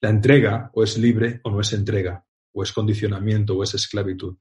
La 0.00 0.10
entrega 0.10 0.70
o 0.74 0.82
es 0.82 0.98
libre 0.98 1.40
o 1.44 1.50
no 1.50 1.60
es 1.60 1.72
entrega, 1.72 2.24
o 2.52 2.62
es 2.62 2.72
condicionamiento 2.72 3.56
o 3.56 3.62
es 3.62 3.74
esclavitud. 3.74 4.36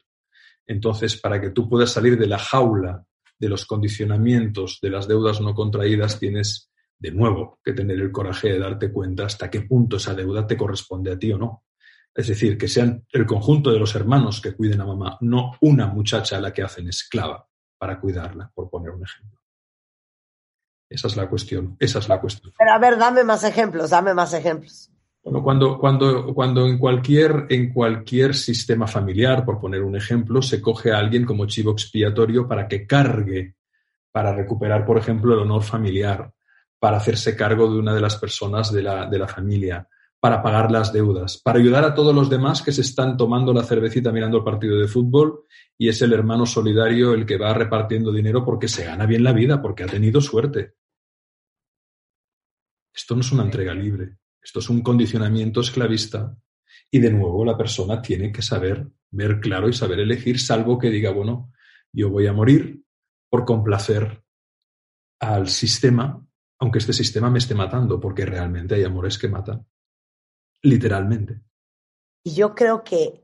Entonces, 0.66 1.20
para 1.20 1.40
que 1.40 1.52
tú 1.52 1.70
puedas 1.70 1.92
salir 1.92 2.18
de 2.18 2.28
la 2.28 2.40
jaula 2.40 3.06
de 3.38 3.50
los 3.50 3.66
condicionamientos, 3.66 4.80
de 4.82 4.90
las 4.90 5.08
deudas 5.08 5.40
no 5.42 5.54
contraídas, 5.54 6.20
tienes 6.20 6.72
de 7.00 7.12
nuevo 7.12 7.60
que 7.64 7.74
tener 7.74 8.00
el 8.00 8.12
coraje 8.12 8.50
de 8.50 8.60
darte 8.60 8.92
cuenta 8.92 9.26
hasta 9.26 9.50
qué 9.50 9.62
punto 9.62 9.98
esa 9.98 10.14
deuda 10.14 10.46
te 10.46 10.58
corresponde 10.58 11.12
a 11.12 11.18
ti 11.18 11.32
o 11.32 11.38
no. 11.38 11.64
Es 12.14 12.28
decir, 12.28 12.58
que 12.58 12.68
sean 12.68 13.06
el 13.12 13.26
conjunto 13.26 13.72
de 13.72 13.80
los 13.80 13.96
hermanos 13.96 14.42
que 14.42 14.54
cuiden 14.54 14.82
a 14.82 14.86
mamá, 14.86 15.18
no 15.22 15.54
una 15.62 15.88
muchacha 15.88 16.38
a 16.38 16.42
la 16.42 16.52
que 16.52 16.64
hacen 16.64 16.90
esclava 16.90 17.48
para 17.78 18.00
cuidarla, 18.00 18.52
por 18.54 18.70
poner 18.70 18.92
un 18.92 19.04
ejemplo. 19.04 19.40
Esa 20.90 21.08
es 21.08 21.16
la 21.16 21.30
cuestión, 21.30 21.78
esa 21.80 22.00
es 22.00 22.10
la 22.10 22.20
cuestión. 22.20 22.52
Pero 22.58 22.72
a 22.74 22.80
ver, 22.80 22.98
dame 22.98 23.24
más 23.24 23.44
ejemplos, 23.44 23.92
dame 23.92 24.14
más 24.14 24.34
ejemplos. 24.34 24.92
Bueno, 25.24 25.44
cuando, 25.44 25.78
cuando, 25.78 26.34
cuando 26.34 26.66
en, 26.66 26.78
cualquier, 26.78 27.46
en 27.50 27.72
cualquier 27.72 28.34
sistema 28.34 28.88
familiar, 28.88 29.46
por 29.46 29.60
poner 29.60 29.84
un 29.84 29.96
ejemplo, 29.96 30.42
se 30.42 30.62
coge 30.62 30.92
a 30.92 30.98
alguien 30.98 31.26
como 31.26 31.46
chivo 31.46 31.72
expiatorio 31.72 32.48
para 32.48 32.68
que 32.68 32.88
cargue, 32.88 33.56
para 34.12 34.34
recuperar, 34.34 34.86
por 34.86 34.98
ejemplo, 34.98 35.34
el 35.34 35.40
honor 35.40 35.62
familiar, 35.62 36.34
para 36.80 36.98
hacerse 36.98 37.36
cargo 37.36 37.72
de 37.72 37.80
una 37.80 37.94
de 37.94 38.02
las 38.02 38.16
personas 38.16 38.72
de 38.72 38.84
la, 38.84 39.06
de 39.06 39.20
la 39.20 39.28
familia, 39.28 39.88
para 40.20 40.42
pagar 40.42 40.72
las 40.72 40.92
deudas, 40.92 41.38
para 41.38 41.60
ayudar 41.60 41.86
a 41.86 41.94
todos 41.94 42.14
los 42.14 42.30
demás 42.30 42.62
que 42.62 42.72
se 42.72 42.82
están 42.82 43.16
tomando 43.16 43.54
la 43.54 43.64
cervecita 43.64 44.12
mirando 44.12 44.38
el 44.38 44.44
partido 44.44 44.78
de 44.78 44.88
fútbol 44.88 45.46
y 45.78 45.88
es 45.88 46.02
el 46.02 46.12
hermano 46.12 46.46
solidario 46.46 47.14
el 47.14 47.26
que 47.26 47.38
va 47.38 47.54
repartiendo 47.54 48.12
dinero 48.12 48.44
porque 48.44 48.68
se 48.68 48.84
gana 48.84 49.06
bien 49.06 49.24
la 49.24 49.32
vida, 49.32 49.62
porque 49.62 49.84
ha 49.84 49.88
tenido 49.88 50.20
suerte. 50.20 50.74
Esto 52.94 53.16
no 53.16 53.22
es 53.22 53.32
una 53.32 53.44
entrega 53.44 53.74
libre, 53.74 54.18
esto 54.42 54.60
es 54.60 54.70
un 54.70 54.82
condicionamiento 54.82 55.62
esclavista 55.62 56.36
y 56.92 57.00
de 57.00 57.12
nuevo 57.12 57.46
la 57.46 57.58
persona 57.58 58.02
tiene 58.02 58.32
que 58.32 58.42
saber 58.42 58.88
ver 59.12 59.40
claro 59.40 59.70
y 59.70 59.74
saber 59.74 60.00
elegir, 60.00 60.40
salvo 60.40 60.78
que 60.78 60.90
diga, 60.90 61.12
bueno, 61.12 61.52
yo 61.94 62.10
voy 62.10 62.28
a 62.28 62.34
morir 62.34 62.84
por 63.30 63.46
complacer 63.46 64.22
al 65.22 65.48
sistema, 65.48 66.26
aunque 66.60 66.80
este 66.80 66.94
sistema 66.94 67.30
me 67.30 67.40
esté 67.40 67.56
matando, 67.56 68.00
porque 68.00 68.26
realmente 68.26 68.76
hay 68.76 68.84
amores 68.84 69.18
que 69.18 69.30
matan, 69.30 69.66
literalmente. 70.62 71.42
Y 72.24 72.36
yo 72.36 72.54
creo 72.54 72.84
que 72.84 73.24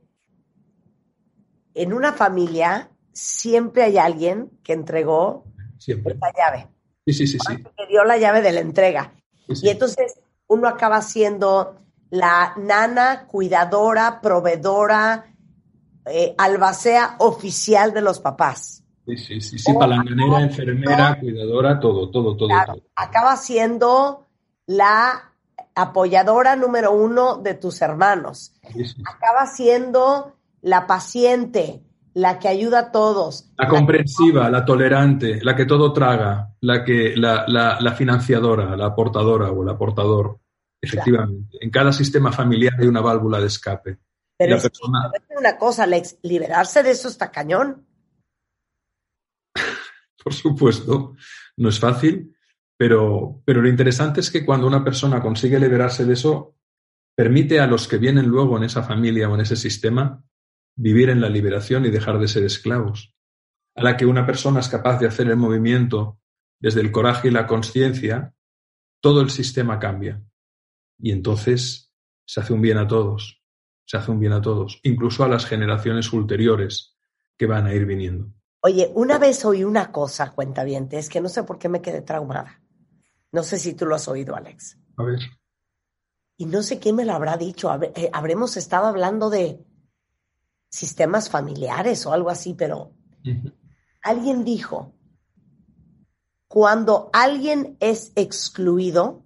en 1.74 1.94
una 1.94 2.14
familia 2.14 2.90
siempre 3.12 3.84
hay 3.84 3.98
alguien 3.98 4.50
que 4.64 4.74
entregó 4.74 5.46
Siempre. 5.78 6.18
llave, 6.38 6.70
Sí, 7.06 7.14
sí, 7.14 7.28
sí, 7.28 7.38
sí. 7.46 7.58
que 7.58 7.88
dio 7.88 8.04
la 8.04 8.18
llave 8.18 8.42
de 8.42 8.52
la 8.54 8.62
entrega. 8.62 9.14
Sí, 9.48 9.56
sí. 9.58 9.66
Y 9.68 9.70
entonces 9.70 10.20
uno 10.48 10.68
acaba 10.68 11.02
siendo 11.02 11.80
la 12.10 12.54
nana, 12.58 13.28
cuidadora, 13.28 14.22
proveedora, 14.22 15.36
eh, 16.06 16.34
albacea 16.38 17.18
oficial 17.20 17.94
de 17.94 18.02
los 18.02 18.20
papás. 18.20 18.85
Sí, 19.06 19.18
sí, 19.18 19.42
sí, 19.42 19.60
sí, 19.60 19.74
palanganera, 19.74 20.42
enfermera, 20.42 21.20
cuidadora, 21.20 21.80
todo, 21.80 22.10
todo, 22.10 22.36
todo, 22.36 22.48
Claro, 22.50 22.74
todo. 22.74 22.84
acaba 22.96 23.36
siendo 23.38 24.26
la 24.66 25.32
apoyadora 25.76 26.56
número 26.56 26.92
uno 26.94 27.38
de 27.38 27.54
tus 27.54 27.82
hermanos. 27.82 28.54
Sí, 28.74 28.86
sí, 28.86 28.94
sí. 28.96 29.04
Acaba 29.08 29.46
siendo 29.46 30.34
la 30.62 30.88
paciente, 30.88 31.84
la 32.14 32.40
que 32.40 32.48
ayuda 32.48 32.80
a 32.80 32.92
todos. 32.92 33.52
La 33.58 33.68
comprensiva, 33.68 34.50
la 34.50 34.66
tolerante, 34.66 35.40
la 35.44 35.56
que 35.56 35.66
todo 35.66 35.92
traga, 35.94 36.54
la 36.62 36.84
que, 36.84 37.14
la, 37.16 37.46
la, 37.48 37.78
la 37.80 37.92
financiadora, 37.94 38.76
la 38.76 38.88
aportadora 38.88 39.52
o 39.52 39.64
el 39.64 39.70
aportador. 39.70 40.40
Efectivamente. 40.82 41.58
En 41.62 41.70
cada 41.70 41.92
sistema 41.92 42.32
familiar 42.32 42.74
hay 42.80 42.88
una 42.88 43.02
válvula 43.02 43.40
de 43.40 43.48
escape. 43.48 43.98
Pero 44.38 44.52
la 44.52 44.58
es 44.58 44.64
persona- 44.64 45.12
una 45.38 45.58
cosa, 45.58 45.84
Alex, 45.84 46.18
liberarse 46.24 46.84
de 46.84 46.92
eso 46.92 47.08
está 47.08 47.32
cañón. 47.32 47.86
Por 50.26 50.34
supuesto, 50.34 51.16
no 51.58 51.70
es 51.70 51.80
fácil, 51.80 52.36
pero, 52.76 53.44
pero 53.46 53.62
lo 53.62 53.70
interesante 53.70 54.22
es 54.22 54.32
que 54.32 54.44
cuando 54.44 54.66
una 54.66 54.84
persona 54.84 55.22
consigue 55.22 55.60
liberarse 55.60 56.04
de 56.04 56.14
eso, 56.14 56.56
permite 57.16 57.60
a 57.60 57.68
los 57.68 57.88
que 57.88 58.00
vienen 58.00 58.26
luego 58.26 58.58
en 58.58 58.64
esa 58.64 58.82
familia 58.82 59.30
o 59.30 59.36
en 59.36 59.42
ese 59.42 59.56
sistema 59.56 60.24
vivir 60.76 61.12
en 61.12 61.22
la 61.22 61.30
liberación 61.30 61.86
y 61.86 61.92
dejar 61.92 62.18
de 62.18 62.28
ser 62.28 62.44
esclavos. 62.44 63.14
A 63.76 63.84
la 63.84 63.96
que 63.98 64.08
una 64.08 64.26
persona 64.26 64.62
es 64.62 64.68
capaz 64.68 65.00
de 65.00 65.06
hacer 65.06 65.28
el 65.28 65.38
movimiento 65.38 66.20
desde 66.60 66.82
el 66.82 66.92
coraje 66.92 67.28
y 67.28 67.32
la 67.32 67.46
conciencia, 67.46 68.34
todo 69.02 69.22
el 69.22 69.30
sistema 69.30 69.78
cambia. 69.78 70.24
Y 70.98 71.12
entonces 71.12 71.94
se 72.26 72.40
hace 72.40 72.52
un 72.52 72.62
bien 72.62 72.80
a 72.80 72.88
todos, 72.88 73.44
se 73.86 73.98
hace 73.98 74.10
un 74.10 74.20
bien 74.20 74.34
a 74.34 74.42
todos, 74.42 74.80
incluso 74.82 75.24
a 75.24 75.28
las 75.28 75.46
generaciones 75.46 76.12
ulteriores 76.12 76.98
que 77.38 77.46
van 77.46 77.68
a 77.68 77.76
ir 77.76 77.86
viniendo. 77.86 78.34
Oye, 78.66 78.92
una 78.96 79.20
vez 79.20 79.46
oí 79.46 79.64
una 79.64 79.92
cosa, 79.92 80.32
cuenta 80.32 80.64
bien, 80.64 80.90
es 80.90 81.08
que 81.08 81.22
no 81.22 81.30
sé 81.30 81.44
por 81.44 81.60
qué 81.60 81.70
me 81.70 81.84
quedé 81.84 82.02
traumada. 82.02 82.64
No 83.32 83.44
sé 83.44 83.60
si 83.60 83.76
tú 83.76 83.86
lo 83.86 83.94
has 83.94 84.08
oído, 84.08 84.36
Alex. 84.36 84.80
A 84.98 85.04
ver. 85.04 85.20
Y 86.36 86.48
no 86.48 86.64
sé 86.64 86.80
quién 86.80 86.96
me 86.96 87.06
lo 87.06 87.14
habrá 87.14 87.38
dicho. 87.38 87.72
Eh, 87.80 88.10
habremos 88.12 88.58
estado 88.58 88.88
hablando 88.88 89.30
de 89.30 89.64
sistemas 90.68 91.30
familiares 91.30 92.08
o 92.08 92.14
algo 92.14 92.32
así, 92.32 92.56
pero 92.56 92.92
alguien 94.02 94.44
dijo, 94.44 94.96
cuando 96.48 97.12
alguien 97.14 97.78
es 97.80 98.14
excluido 98.16 99.24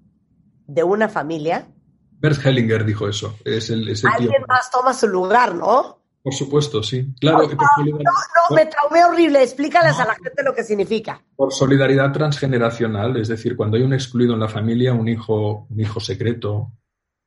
de 0.68 0.84
una 0.84 1.08
familia, 1.08 1.72
Bert 2.20 2.46
Hellinger 2.46 2.84
dijo 2.84 3.08
eso. 3.08 3.38
Es 3.46 3.70
el, 3.70 3.88
es 3.88 4.04
el 4.04 4.10
tío. 4.18 4.20
alguien 4.20 4.44
más 4.50 4.70
toma 4.70 4.94
su 4.94 5.08
lugar, 5.08 5.56
¿no? 5.56 5.99
Por 6.22 6.34
supuesto, 6.34 6.84
sí. 6.84 7.08
Claro, 7.20 7.48
por, 7.50 7.68
solidar- 7.78 8.02
No, 8.04 8.56
me 8.56 8.66
traumé 8.66 9.06
horrible. 9.06 9.42
Explícales 9.42 9.98
a 10.00 10.06
la 10.06 10.16
gente 10.16 10.44
lo 10.44 10.54
que 10.54 10.64
significa. 10.64 11.22
por 11.36 11.54
solidaridad 11.54 12.12
transgeneracional, 12.12 13.16
es 13.18 13.30
decir, 13.30 13.56
cuando 13.56 13.78
hay 13.78 13.84
un 13.84 13.94
excluido 13.94 14.34
en 14.34 14.42
la 14.42 14.50
familia, 14.50 14.94
un 14.94 15.08
hijo, 15.08 15.66
un 15.70 15.80
hijo 15.80 16.00
secreto 16.00 16.74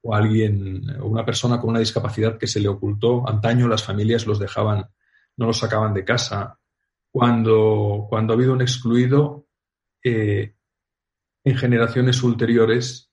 o 0.03 0.15
alguien, 0.15 0.85
o 1.01 1.07
una 1.07 1.25
persona 1.25 1.61
con 1.61 1.71
una 1.71 1.79
discapacidad 1.79 2.37
que 2.37 2.47
se 2.47 2.61
le 2.61 2.69
ocultó, 2.69 3.27
antaño 3.29 3.69
las 3.69 3.83
familias 3.85 4.27
los 4.27 4.39
dejaban, 4.39 4.85
no 5.37 5.47
los 5.47 5.59
sacaban 5.59 5.95
de 5.95 6.05
casa. 6.05 6.59
Cuando, 7.11 8.07
cuando 8.09 8.33
ha 8.33 8.37
habido 8.37 8.53
un 8.53 8.63
excluido, 8.63 9.47
eh, 10.05 10.55
en 11.45 11.57
generaciones 11.57 12.23
ulteriores, 12.23 13.11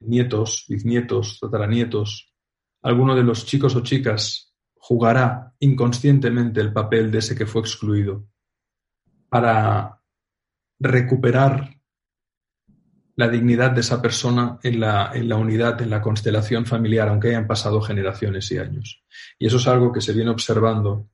nietos, 0.00 0.64
bisnietos, 0.68 1.38
tataranietos, 1.40 2.32
alguno 2.82 3.14
de 3.14 3.22
los 3.22 3.44
chicos 3.44 3.74
o 3.76 3.82
chicas 3.82 4.49
jugará 4.80 5.54
inconscientemente 5.60 6.60
el 6.60 6.72
papel 6.72 7.10
de 7.10 7.18
ese 7.18 7.36
que 7.36 7.46
fue 7.46 7.60
excluido 7.60 8.26
para 9.28 10.00
recuperar 10.80 11.76
la 13.14 13.28
dignidad 13.28 13.72
de 13.72 13.82
esa 13.82 14.00
persona 14.00 14.58
en 14.62 14.80
la, 14.80 15.10
en 15.14 15.28
la 15.28 15.36
unidad, 15.36 15.80
en 15.82 15.90
la 15.90 16.00
constelación 16.00 16.64
familiar, 16.64 17.08
aunque 17.08 17.28
hayan 17.28 17.46
pasado 17.46 17.82
generaciones 17.82 18.50
y 18.50 18.58
años. 18.58 19.04
Y 19.38 19.46
eso 19.46 19.58
es 19.58 19.68
algo 19.68 19.92
que 19.92 20.00
se 20.00 20.14
viene 20.14 20.30
observando 20.30 21.10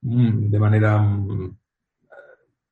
mm, 0.00 0.48
de 0.48 0.58
manera 0.58 0.98
mm, 0.98 1.58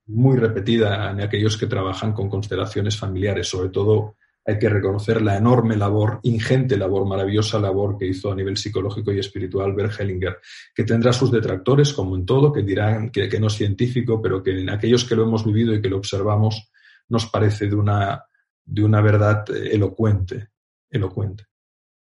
muy 0.07 0.39
repetida 0.39 1.11
en 1.11 1.21
aquellos 1.21 1.59
que 1.59 1.67
trabajan 1.67 2.15
con 2.15 2.31
constelaciones 2.31 2.97
familiares. 2.97 3.49
Sobre 3.49 3.69
todo 3.69 4.17
hay 4.45 4.59
que 4.59 4.69
reconocer 4.69 5.23
la 5.23 5.37
enorme 5.37 5.77
labor, 5.77 6.21
ingente 6.23 6.77
labor, 6.77 7.07
maravillosa 7.07 7.59
labor 7.59 7.97
que 7.99 8.07
hizo 8.07 8.33
a 8.33 8.35
nivel 8.35 8.57
psicológico 8.57 9.13
y 9.13 9.19
espiritual 9.19 9.75
Bert 9.75 10.01
Hellinger, 10.01 10.39
que 10.75 10.85
tendrá 10.85 11.13
sus 11.13 11.31
detractores, 11.31 11.93
como 11.93 12.17
en 12.17 12.25
todo, 12.25 12.53
que 12.53 12.63
dirán 12.63 13.11
que, 13.11 13.29
que 13.29 13.39
no 13.39 13.49
es 13.49 13.55
científico, 13.55 14.21
pero 14.21 14.43
que 14.43 14.59
en 14.59 14.71
aquellos 14.71 15.05
que 15.05 15.15
lo 15.15 15.25
hemos 15.25 15.45
vivido 15.45 15.75
y 15.75 15.83
que 15.83 15.89
lo 15.89 15.99
observamos 15.99 16.71
nos 17.09 17.27
parece 17.27 17.67
de 17.67 17.75
una, 17.75 18.25
de 18.65 18.85
una 18.85 19.01
verdad 19.01 19.45
eh, 19.51 19.71
elocuente, 19.73 20.51
elocuente. 20.89 21.47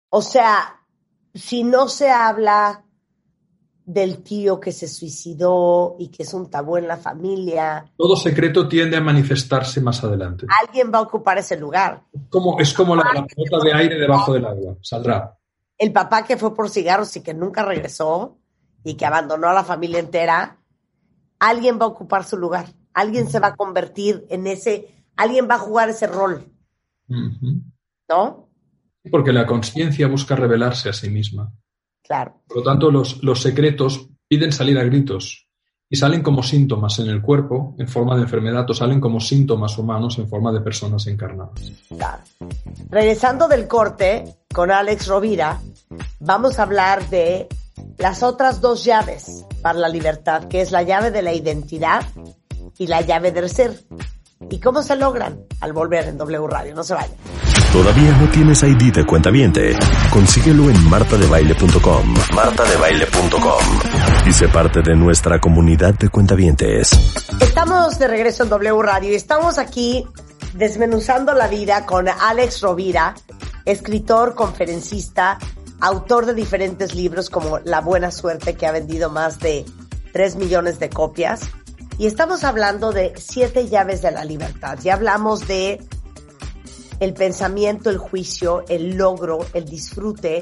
O 0.10 0.22
sea, 0.22 0.80
si 1.34 1.64
no 1.64 1.88
se 1.88 2.10
habla 2.10 2.84
del 3.92 4.22
tío 4.22 4.60
que 4.60 4.72
se 4.72 4.88
suicidó 4.88 5.96
y 5.98 6.10
que 6.10 6.22
es 6.22 6.32
un 6.36 6.48
tabú 6.48 6.78
en 6.78 6.88
la 6.88 6.98
familia, 6.98 7.92
Todo 7.98 8.16
secreto 8.16 8.68
tiende 8.68 8.96
a 8.96 9.02
manifestarse 9.02 9.82
más 9.82 10.04
adelante. 10.04 10.46
alguien 10.62 10.92
va 10.94 11.00
a 11.00 11.02
ocupar 11.02 11.40
ese 11.40 11.58
lugar. 11.58 12.04
Como, 12.30 12.60
es 12.60 12.72
como 12.72 12.96
la, 12.96 13.04
la 13.12 13.26
pelota 13.26 13.66
de 13.66 13.74
aire 13.74 13.98
debajo 13.98 14.34
del 14.34 14.46
agua, 14.46 14.76
saldrá. 14.84 15.36
El 15.76 15.92
papá 15.92 16.24
que 16.24 16.38
fue 16.38 16.54
por 16.54 16.70
cigarros 16.70 17.16
y 17.16 17.22
que 17.22 17.34
nunca 17.34 17.64
regresó 17.66 18.38
y 18.84 18.94
que 18.94 19.08
abandonó 19.08 19.48
a 19.48 19.54
la 19.54 19.64
familia 19.64 19.98
entera, 19.98 20.60
alguien 21.40 21.80
va 21.82 21.86
a 21.86 21.90
ocupar 21.90 22.24
su 22.26 22.38
lugar. 22.38 22.68
Alguien 22.94 23.28
se 23.28 23.40
va 23.40 23.48
a 23.48 23.56
convertir 23.56 24.24
en 24.30 24.46
ese, 24.46 25.04
alguien 25.16 25.48
va 25.50 25.56
a 25.56 25.60
jugar 25.60 25.90
ese 25.90 26.06
rol. 26.06 26.46
¿no? 27.08 28.50
Porque 29.10 29.34
la 29.34 29.48
conciencia 29.48 30.08
busca 30.08 30.36
revelarse 30.36 30.90
a 30.90 30.94
sí 30.94 31.10
misma. 31.10 31.52
Claro. 32.10 32.42
Por 32.48 32.58
lo 32.58 32.64
tanto, 32.64 32.90
los, 32.90 33.24
los 33.24 33.40
secretos 33.40 34.08
piden 34.28 34.52
salir 34.52 34.80
a 34.80 34.84
gritos 34.84 35.48
y 35.88 35.96
salen 35.96 36.24
como 36.24 36.42
síntomas 36.42 36.98
en 36.98 37.08
el 37.08 37.22
cuerpo 37.22 37.76
en 37.78 37.88
forma 37.88 38.16
de 38.16 38.24
enfermedad 38.24 38.68
o 38.68 38.74
salen 38.74 39.00
como 39.00 39.20
síntomas 39.20 39.78
humanos 39.78 40.18
en 40.18 40.28
forma 40.28 40.52
de 40.52 40.62
personas 40.62 41.06
encarnadas. 41.06 41.72
Claro. 41.88 42.24
Regresando 42.90 43.48
del 43.48 43.68
corte 43.68 44.38
con 44.52 44.72
Alex 44.72 45.06
Rovira, 45.06 45.62
vamos 46.20 46.58
a 46.58 46.64
hablar 46.64 47.08
de 47.10 47.48
las 48.00 48.24
otras 48.24 48.60
dos 48.60 48.84
llaves 48.84 49.46
para 49.62 49.78
la 49.78 49.90
libertad, 49.90 50.46
que 50.46 50.62
es 50.62 50.72
la 50.72 50.82
llave 50.82 51.12
de 51.12 51.22
la 51.22 51.34
identidad 51.34 52.04
y 52.80 52.88
la 52.88 53.02
llave 53.02 53.32
del 53.32 53.52
ser. 53.52 53.80
¿Y 54.50 54.60
cómo 54.60 54.82
se 54.82 54.96
logran? 54.96 55.42
Al 55.62 55.74
volver 55.74 56.08
en 56.08 56.18
W 56.18 56.48
Radio. 56.48 56.74
No 56.74 56.84
se 56.84 56.96
vayan. 56.96 57.49
¿Todavía 57.72 58.18
no 58.18 58.28
tienes 58.32 58.64
ID 58.64 58.94
de 58.94 59.06
cuentaviente? 59.06 59.76
Consíguelo 60.10 60.70
en 60.70 60.90
martadebaile.com. 60.90 62.16
martadebaile.com. 62.34 63.64
Y 64.26 64.32
sé 64.32 64.48
parte 64.48 64.82
de 64.82 64.96
nuestra 64.96 65.40
comunidad 65.40 65.94
de 65.94 66.10
cuentavientes. 66.10 66.92
Estamos 67.40 68.00
de 68.00 68.08
regreso 68.08 68.44
en 68.44 68.50
W 68.50 68.82
Radio 68.82 69.12
y 69.12 69.16
estamos 69.16 69.60
aquí 69.60 70.08
desmenuzando 70.54 71.34
la 71.34 71.48
vida 71.48 71.86
con 71.86 72.08
Alex 72.10 72.62
Rovira, 72.62 73.14
escritor, 73.66 74.34
conferencista, 74.34 75.38
autor 75.80 76.26
de 76.26 76.34
diferentes 76.34 76.96
libros 76.96 77.30
como 77.30 77.60
La 77.60 77.82
Buena 77.82 78.10
Suerte, 78.10 78.56
que 78.56 78.66
ha 78.66 78.72
vendido 78.72 79.12
más 79.12 79.40
de 79.40 79.64
3 80.14 80.38
millones 80.38 80.80
de 80.80 80.90
copias. 80.90 81.42
Y 82.00 82.08
estamos 82.08 82.44
hablando 82.44 82.94
de 82.94 83.14
siete 83.18 83.68
llaves 83.68 84.02
de 84.02 84.12
la 84.12 84.24
libertad. 84.24 84.80
Ya 84.82 84.94
hablamos 84.94 85.48
de 85.48 85.82
el 87.00 87.14
pensamiento, 87.14 87.90
el 87.90 87.98
juicio, 87.98 88.66
el 88.68 88.98
logro, 88.98 89.40
el 89.54 89.66
disfrute, 89.66 90.42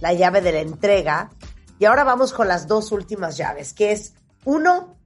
la 0.00 0.12
llave 0.14 0.40
de 0.40 0.52
la 0.52 0.60
entrega. 0.60 1.30
Y 1.78 1.84
ahora 1.84 2.04
vamos 2.04 2.32
con 2.32 2.48
las 2.48 2.66
dos 2.66 2.92
últimas 2.92 3.36
llaves, 3.36 3.72
que 3.72 3.92
es 3.92 4.14
uno, 4.44 4.96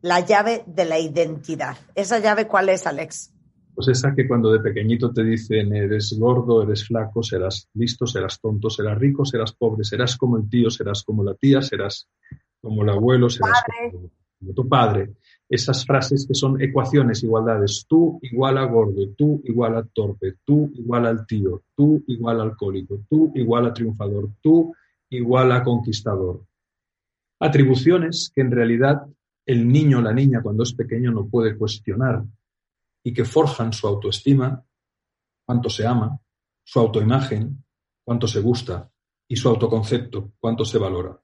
la 0.00 0.20
llave 0.20 0.64
de 0.66 0.84
la 0.84 0.98
identidad. 0.98 1.76
¿Esa 1.94 2.18
llave 2.18 2.46
cuál 2.46 2.68
es, 2.68 2.86
Alex? 2.86 3.32
Pues 3.74 3.88
esa 3.88 4.14
que 4.14 4.28
cuando 4.28 4.52
de 4.52 4.60
pequeñito 4.60 5.12
te 5.12 5.24
dicen 5.24 5.74
eres 5.74 6.16
gordo, 6.16 6.62
eres 6.62 6.86
flaco, 6.86 7.24
serás 7.24 7.68
listo, 7.74 8.06
serás 8.06 8.40
tonto, 8.40 8.70
serás 8.70 8.96
rico, 8.98 9.24
serás 9.24 9.52
pobre, 9.52 9.82
serás 9.82 10.16
como 10.16 10.36
el 10.36 10.48
tío, 10.48 10.70
serás 10.70 11.02
como 11.02 11.24
la 11.24 11.34
tía, 11.34 11.60
serás 11.60 12.08
como 12.60 12.84
el 12.84 12.90
abuelo, 12.90 13.28
serás 13.28 13.62
como, 13.90 14.10
como 14.38 14.54
tu 14.54 14.68
padre. 14.68 15.14
Esas 15.54 15.86
frases 15.86 16.26
que 16.26 16.34
son 16.34 16.60
ecuaciones, 16.60 17.22
igualdades. 17.22 17.86
Tú 17.88 18.18
igual 18.22 18.58
a 18.58 18.64
gordo, 18.64 19.10
tú 19.16 19.40
igual 19.44 19.76
a 19.76 19.84
torpe, 19.84 20.34
tú 20.44 20.72
igual 20.74 21.06
al 21.06 21.24
tío, 21.24 21.62
tú 21.76 22.02
igual 22.08 22.40
a 22.40 22.42
alcohólico, 22.42 23.04
tú 23.08 23.30
igual 23.36 23.66
a 23.66 23.72
triunfador, 23.72 24.30
tú 24.42 24.74
igual 25.10 25.52
a 25.52 25.62
conquistador. 25.62 26.44
Atribuciones 27.38 28.32
que 28.34 28.40
en 28.40 28.50
realidad 28.50 29.06
el 29.46 29.68
niño 29.68 29.98
o 29.98 30.02
la 30.02 30.12
niña 30.12 30.42
cuando 30.42 30.64
es 30.64 30.72
pequeño 30.72 31.12
no 31.12 31.28
puede 31.28 31.56
cuestionar 31.56 32.24
y 33.04 33.14
que 33.14 33.24
forjan 33.24 33.72
su 33.72 33.86
autoestima, 33.86 34.60
cuánto 35.46 35.70
se 35.70 35.86
ama, 35.86 36.18
su 36.64 36.80
autoimagen, 36.80 37.64
cuánto 38.02 38.26
se 38.26 38.40
gusta 38.40 38.90
y 39.28 39.36
su 39.36 39.48
autoconcepto, 39.48 40.32
cuánto 40.40 40.64
se 40.64 40.78
valora. 40.78 41.16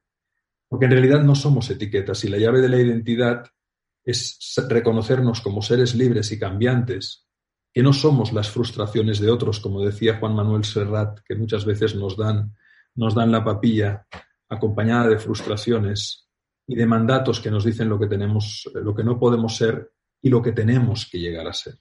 Porque 0.68 0.84
en 0.84 0.92
realidad 0.92 1.24
no 1.24 1.34
somos 1.34 1.68
etiquetas 1.68 2.22
y 2.22 2.28
la 2.28 2.38
llave 2.38 2.60
de 2.60 2.68
la 2.68 2.78
identidad 2.78 3.44
es 4.04 4.38
reconocernos 4.68 5.40
como 5.40 5.62
seres 5.62 5.94
libres 5.94 6.32
y 6.32 6.38
cambiantes, 6.38 7.26
que 7.72 7.82
no 7.82 7.92
somos 7.92 8.32
las 8.32 8.50
frustraciones 8.50 9.20
de 9.20 9.30
otros, 9.30 9.60
como 9.60 9.84
decía 9.84 10.18
Juan 10.18 10.34
Manuel 10.34 10.64
Serrat, 10.64 11.20
que 11.24 11.36
muchas 11.36 11.64
veces 11.64 11.94
nos 11.94 12.16
dan, 12.16 12.56
nos 12.94 13.14
dan 13.14 13.30
la 13.30 13.44
papilla 13.44 14.06
acompañada 14.48 15.08
de 15.08 15.18
frustraciones 15.18 16.28
y 16.66 16.74
de 16.74 16.86
mandatos 16.86 17.40
que 17.40 17.50
nos 17.50 17.64
dicen 17.64 17.88
lo 17.88 17.98
que 17.98 18.08
tenemos, 18.08 18.68
lo 18.74 18.94
que 18.94 19.04
no 19.04 19.18
podemos 19.18 19.56
ser 19.56 19.92
y 20.20 20.28
lo 20.28 20.42
que 20.42 20.52
tenemos 20.52 21.08
que 21.10 21.18
llegar 21.18 21.46
a 21.46 21.52
ser. 21.52 21.74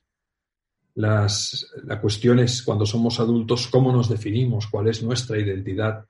Las, 0.96 1.72
la 1.84 2.00
cuestión 2.02 2.40
es 2.40 2.62
cuando 2.62 2.86
somos 2.86 3.20
adultos 3.20 3.68
cómo 3.68 3.92
nos 3.92 4.10
definimos, 4.10 4.68
cuál 4.68 4.88
es 4.88 5.02
nuestra 5.02 5.38
identidad 5.38 6.06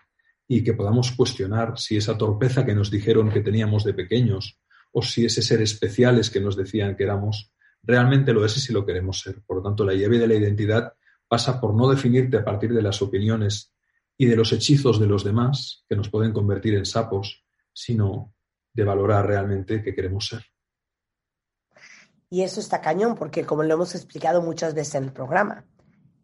y 0.48 0.64
que 0.64 0.74
podamos 0.74 1.12
cuestionar 1.12 1.78
si 1.78 1.96
esa 1.96 2.18
torpeza 2.18 2.66
que 2.66 2.76
nos 2.76 2.90
dijeron 2.90 3.30
que 3.30 3.42
teníamos 3.42 3.84
de 3.84 3.94
pequeños 3.94 4.60
o 4.92 5.02
si 5.02 5.26
ese 5.26 5.42
ser 5.42 5.62
especiales 5.62 6.30
que 6.30 6.40
nos 6.40 6.56
decían 6.56 6.96
que 6.96 7.04
éramos 7.04 7.54
realmente 7.84 8.34
lo 8.34 8.46
es 8.46 8.58
y 8.58 8.60
si 8.60 8.74
lo 8.74 8.86
queremos 8.86 9.20
ser. 9.20 9.42
Por 9.46 9.58
lo 9.58 9.64
tanto, 9.64 9.86
la 9.86 9.94
llave 9.94 10.20
de 10.20 10.28
la 10.28 10.36
identidad 10.36 10.94
pasa 11.28 11.62
por 11.62 11.74
no 11.74 11.90
definirte 11.90 12.38
a 12.38 12.44
partir 12.44 12.74
de 12.74 12.82
las 12.82 13.02
opiniones 13.02 13.74
y 14.18 14.26
de 14.26 14.36
los 14.36 14.52
hechizos 14.52 15.00
de 15.00 15.08
los 15.08 15.24
demás 15.24 15.86
que 15.88 15.96
nos 15.96 16.10
pueden 16.10 16.34
convertir 16.34 16.76
en 16.76 16.86
sapos, 16.86 17.46
sino 17.72 18.34
de 18.74 18.84
valorar 18.84 19.26
realmente 19.26 19.82
qué 19.82 19.94
queremos 19.94 20.28
ser. 20.28 20.44
Y 22.30 22.42
eso 22.44 22.60
está 22.60 22.82
cañón, 22.82 23.16
porque 23.16 23.46
como 23.46 23.64
lo 23.64 23.74
hemos 23.74 23.96
explicado 23.96 24.42
muchas 24.42 24.74
veces 24.74 24.96
en 24.96 25.06
el 25.06 25.14
programa, 25.14 25.66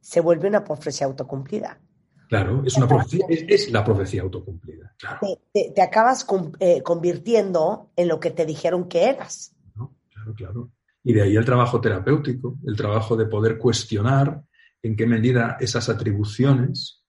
se 0.02 0.20
vuelve 0.20 0.48
una 0.48 0.64
profecía 0.64 1.08
autocumplida. 1.08 1.80
Claro, 2.28 2.64
es, 2.66 2.76
una 2.78 2.88
profecía, 2.88 3.26
es, 3.30 3.46
es 3.48 3.72
la 3.72 3.84
profecía 3.84 4.22
autocumplida. 4.22 4.94
Claro. 4.98 5.20
Te, 5.22 5.38
te- 5.54 5.72
te 5.72 5.82
acabas 5.82 6.26
eh, 6.60 6.82
convirtiendo 6.84 7.92
en 7.96 8.08
lo 8.08 8.20
que 8.20 8.32
te 8.32 8.46
dijeron 8.46 8.88
que 8.88 9.06
eras. 9.06 9.56
¿no? 9.76 9.96
Claro, 10.12 10.34
claro. 10.34 10.72
Y 11.04 11.14
de 11.14 11.22
ahí 11.22 11.36
el 11.36 11.46
trabajo 11.46 11.80
terapéutico, 11.80 12.58
el 12.66 12.76
trabajo 12.76 13.16
de 13.16 13.26
poder 13.28 13.58
cuestionar 13.58 14.42
en 14.82 14.96
qué 14.96 15.06
medida 15.06 15.58
esas 15.60 15.88
atribuciones 15.90 17.04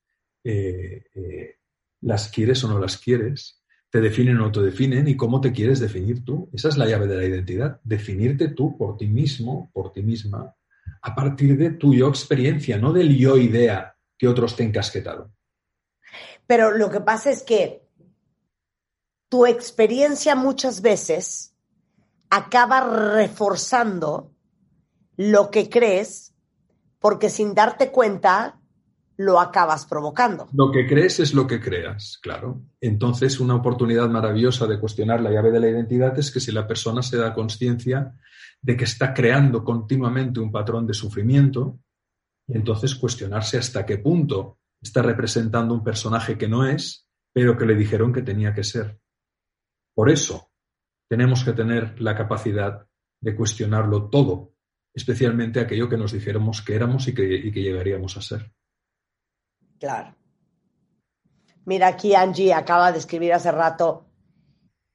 eh, 0.45 1.05
eh, 1.15 1.57
las 2.03 2.29
quieres 2.29 2.63
o 2.65 2.69
no 2.69 2.79
las 2.79 2.99
quieres, 2.99 3.63
te 3.91 4.01
definen 4.01 4.37
o 4.37 4.41
no 4.41 4.53
te 4.53 4.61
definen 4.61 5.09
y 5.09 5.17
cómo 5.17 5.41
te 5.41 5.53
quieres 5.53 5.81
definir 5.81 6.25
tú. 6.25 6.51
Esa 6.53 6.69
es 6.69 6.77
la 6.77 6.87
llave 6.87 7.07
de 7.07 7.17
la 7.17 7.25
identidad, 7.25 7.81
definirte 7.85 8.49
tú 8.49 8.77
por 8.77 8.97
ti 8.99 9.07
mismo, 9.07 9.71
por 9.73 9.93
ti 9.93 10.03
misma, 10.03 10.55
a 11.03 11.15
partir 11.15 11.57
de 11.57 11.71
tu 11.71 11.95
yo 11.95 12.09
experiencia, 12.09 12.79
no 12.79 12.93
del 12.93 13.17
yo 13.17 13.39
idea 13.39 13.96
que 14.19 14.29
otros 14.29 14.57
te 14.57 14.63
encasquetaron. 14.63 15.33
Pero 16.47 16.71
lo 16.71 16.91
que 16.91 17.01
pasa 17.01 17.31
es 17.31 17.43
que 17.43 17.83
tu 19.29 19.47
experiencia 19.47 20.35
muchas 20.35 20.81
veces 20.81 21.55
acaba 22.31 23.17
reforzando 23.17 24.33
lo 25.17 25.51
que 25.51 25.69
crees 25.69 26.35
porque 27.01 27.31
sin 27.31 27.55
darte 27.55 27.91
cuenta 27.91 28.61
lo 29.17 29.41
acabas 29.41 29.87
provocando. 29.87 30.49
Lo 30.53 30.71
que 30.71 30.87
crees 30.87 31.21
es 31.21 31.33
lo 31.33 31.47
que 31.47 31.61
creas, 31.61 32.19
claro. 32.23 32.63
Entonces, 32.81 33.41
una 33.41 33.55
oportunidad 33.55 34.09
maravillosa 34.11 34.67
de 34.67 34.79
cuestionar 34.79 35.23
la 35.23 35.31
llave 35.31 35.51
de 35.51 35.61
la 35.61 35.69
identidad 35.69 36.19
es 36.19 36.31
que 36.31 36.41
si 36.41 36.53
la 36.53 36.67
persona 36.67 37.03
se 37.03 37.17
da 37.17 37.33
conciencia 37.33 38.15
de 38.61 38.77
que 38.77 38.85
está 38.85 39.15
creando 39.15 39.65
continuamente 39.65 40.41
un 40.41 40.53
patrón 40.53 40.87
de 40.87 40.95
sufrimiento, 40.95 41.79
y 42.49 42.57
entonces 42.57 42.95
cuestionarse 42.95 43.59
hasta 43.59 43.85
qué 43.85 43.99
punto 43.99 44.59
está 44.81 45.03
representando 45.03 45.75
un 45.75 45.83
personaje 45.83 46.39
que 46.39 46.49
no 46.49 46.67
es, 46.67 47.07
pero 47.33 47.57
que 47.57 47.67
le 47.67 47.75
dijeron 47.75 48.13
que 48.13 48.23
tenía 48.23 48.55
que 48.55 48.65
ser. 48.65 49.01
Por 49.95 50.11
eso, 50.11 50.51
tenemos 51.09 51.45
que 51.45 51.53
tener 51.53 52.01
la 52.01 52.15
capacidad 52.15 52.87
de 53.21 53.37
cuestionarlo 53.37 54.09
todo, 54.09 54.53
especialmente 54.95 55.61
aquello 55.61 55.89
que 55.89 55.97
nos 55.97 56.13
dijéramos 56.13 56.63
que 56.63 56.75
éramos 56.75 57.09
y 57.09 57.15
que, 57.15 57.25
y 57.35 57.51
que 57.51 57.63
llegaríamos 57.63 58.17
a 58.17 58.23
ser. 58.23 58.53
Claro. 59.79 60.15
Mira, 61.65 61.89
aquí 61.89 62.15
Angie 62.15 62.55
acaba 62.55 62.93
de 62.93 62.99
escribir 62.99 63.33
hace 63.33 63.51
rato, 63.51 64.07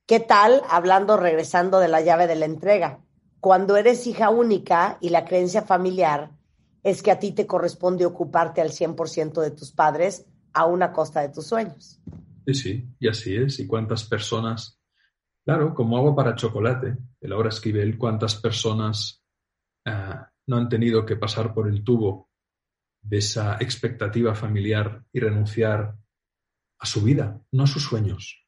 ¿qué 0.08 0.20
tal 0.20 0.62
hablando, 0.70 1.18
regresando 1.18 1.80
de 1.80 1.90
la 1.90 2.02
llave 2.02 2.28
de 2.28 2.36
la 2.36 2.46
entrega? 2.46 3.04
Cuando 3.42 3.76
eres 3.76 4.08
hija 4.08 4.30
única 4.30 4.98
y 5.02 5.10
la 5.10 5.26
creencia 5.26 5.64
familiar 5.64 6.32
es 6.84 7.04
que 7.04 7.12
a 7.12 7.20
ti 7.20 7.32
te 7.32 7.48
corresponde 7.48 8.06
ocuparte 8.06 8.62
al 8.62 8.70
100% 8.70 9.41
de 9.41 9.52
tus 9.52 9.72
padres 9.72 10.26
a 10.54 10.65
una 10.65 10.91
costa 10.91 11.22
de 11.22 11.30
tus 11.30 11.48
sueños. 11.48 12.00
Sí, 12.46 12.54
sí, 12.54 12.89
y 13.00 13.08
así 13.08 13.36
es. 13.36 13.60
¿Y 13.60 13.67
cuántas 13.67 14.04
personas? 14.04 14.80
Claro, 15.46 15.74
como 15.74 15.98
agua 15.98 16.15
para 16.15 16.36
chocolate, 16.36 16.98
el 17.20 17.32
ahora 17.34 17.50
Esquivel, 17.50 17.98
cuántas 17.98 18.36
personas 18.36 19.24
ah, 19.86 20.30
no 20.48 20.58
han 20.58 20.70
tenido 20.70 21.06
que 21.06 21.15
pasar 21.15 21.54
por 21.54 21.67
el 21.67 21.84
tubo 21.84 22.30
de 23.02 23.17
esa 23.17 23.58
expectativa 23.60 24.36
familiar 24.36 25.04
y 25.12 25.20
renunciar 25.20 25.96
a 26.80 26.86
su 26.86 27.02
vida, 27.02 27.41
no 27.52 27.63
a 27.63 27.67
sus 27.67 27.84
sueños, 27.84 28.46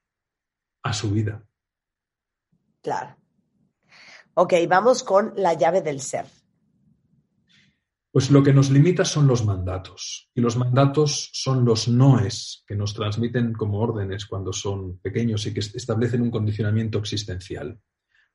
a 0.83 0.93
su 0.93 1.11
vida. 1.11 1.45
Claro. 2.81 3.15
Ok, 4.35 4.53
vamos 4.67 5.03
con 5.03 5.33
la 5.35 5.53
llave 5.53 5.81
del 5.81 6.01
ser. 6.01 6.25
Pues 8.13 8.29
lo 8.29 8.43
que 8.43 8.53
nos 8.53 8.69
limita 8.69 9.05
son 9.05 9.25
los 9.25 9.43
mandatos. 9.43 10.29
Y 10.35 10.41
los 10.41 10.55
mandatos 10.55 11.31
son 11.33 11.65
los 11.65 11.87
noes 11.87 12.63
que 12.67 12.75
nos 12.75 12.93
transmiten 12.93 13.53
como 13.53 13.79
órdenes 13.79 14.27
cuando 14.27 14.53
son 14.53 14.99
pequeños 14.99 15.47
y 15.47 15.53
que 15.55 15.61
establecen 15.61 16.21
un 16.21 16.29
condicionamiento 16.29 16.99
existencial. 16.99 17.81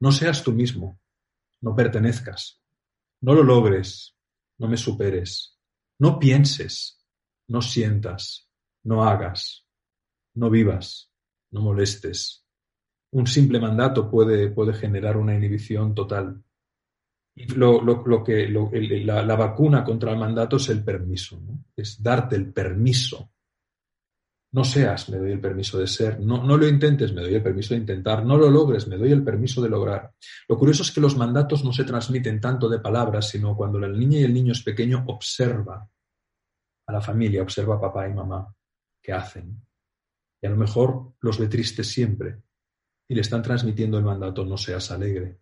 No 0.01 0.11
seas 0.11 0.43
tú 0.43 0.51
mismo, 0.51 1.01
no 1.61 1.77
pertenezcas, 1.77 2.61
no 3.21 3.35
lo 3.35 3.45
logres, 3.45 4.17
no 4.59 4.67
me 4.67 4.77
superes, 4.77 5.57
no 6.01 6.19
pienses, 6.19 7.07
no 7.47 7.63
sientas, 7.63 8.51
no 8.83 9.05
hagas, 9.05 9.65
no 10.35 10.51
vivas, 10.51 11.13
no 11.53 11.61
molestes. 11.61 12.45
Un 13.13 13.29
simple 13.29 13.61
mandato 13.61 14.11
puede, 14.11 14.51
puede 14.51 14.73
generar 14.73 15.17
una 15.17 15.37
inhibición 15.37 15.95
total. 15.95 16.43
Lo, 17.57 17.81
lo, 17.81 18.03
lo 18.05 18.25
que, 18.25 18.49
la, 18.49 19.37
vacuna 19.37 19.85
contra 19.85 20.13
el 20.13 20.19
mandato 20.19 20.57
es 20.57 20.69
el 20.71 20.83
permiso, 20.83 21.41
es 21.77 22.03
darte 22.03 22.37
el 22.37 22.53
permiso. 22.53 23.33
No 24.51 24.65
seas, 24.65 25.11
me 25.11 25.19
doy 25.19 25.33
el 25.33 25.41
permiso 25.41 25.79
de 25.79 25.87
ser. 25.87 26.21
No, 26.21 26.43
no 26.43 26.57
lo 26.57 26.67
intentes, 26.67 27.13
me 27.13 27.21
doy 27.21 27.35
el 27.35 27.43
permiso 27.43 27.75
de 27.75 27.81
intentar. 27.81 28.25
No 28.25 28.39
lo 28.39 28.51
logres, 28.51 28.89
me 28.89 28.97
doy 28.97 29.13
el 29.13 29.23
permiso 29.23 29.61
de 29.61 29.69
lograr. 29.69 30.11
Lo 30.49 30.57
curioso 30.57 30.83
es 30.83 30.91
que 30.91 31.03
los 31.03 31.17
mandatos 31.17 31.65
no 31.65 31.73
se 31.73 31.85
transmiten 31.85 32.41
tanto 32.41 32.69
de 32.69 32.81
palabras, 32.81 33.29
sino 33.29 33.55
cuando 33.55 33.79
la 33.79 33.89
niña 33.89 34.21
y 34.21 34.25
el 34.25 34.33
niño 34.33 34.53
es 34.53 34.63
pequeño, 34.63 35.05
observa 35.07 35.87
a 36.87 36.93
la 36.93 37.01
familia, 37.03 37.43
observa 37.43 37.77
a 37.77 37.81
papá 37.81 38.09
y 38.09 38.15
mamá 38.15 38.55
qué 39.03 39.13
hacen. 39.13 39.63
Y 40.41 40.47
a 40.47 40.51
lo 40.51 40.57
mejor 40.57 41.13
los 41.21 41.39
ve 41.39 41.49
tristes 41.49 41.89
siempre 41.89 42.41
y 43.07 43.15
le 43.15 43.21
están 43.21 43.43
transmitiendo 43.43 43.99
el 43.99 44.05
mandato, 44.05 44.45
no 44.45 44.57
seas 44.57 44.91
alegre. 44.91 45.41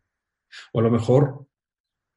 O 0.73 0.81
a 0.81 0.83
lo 0.83 0.91
mejor 0.91 1.47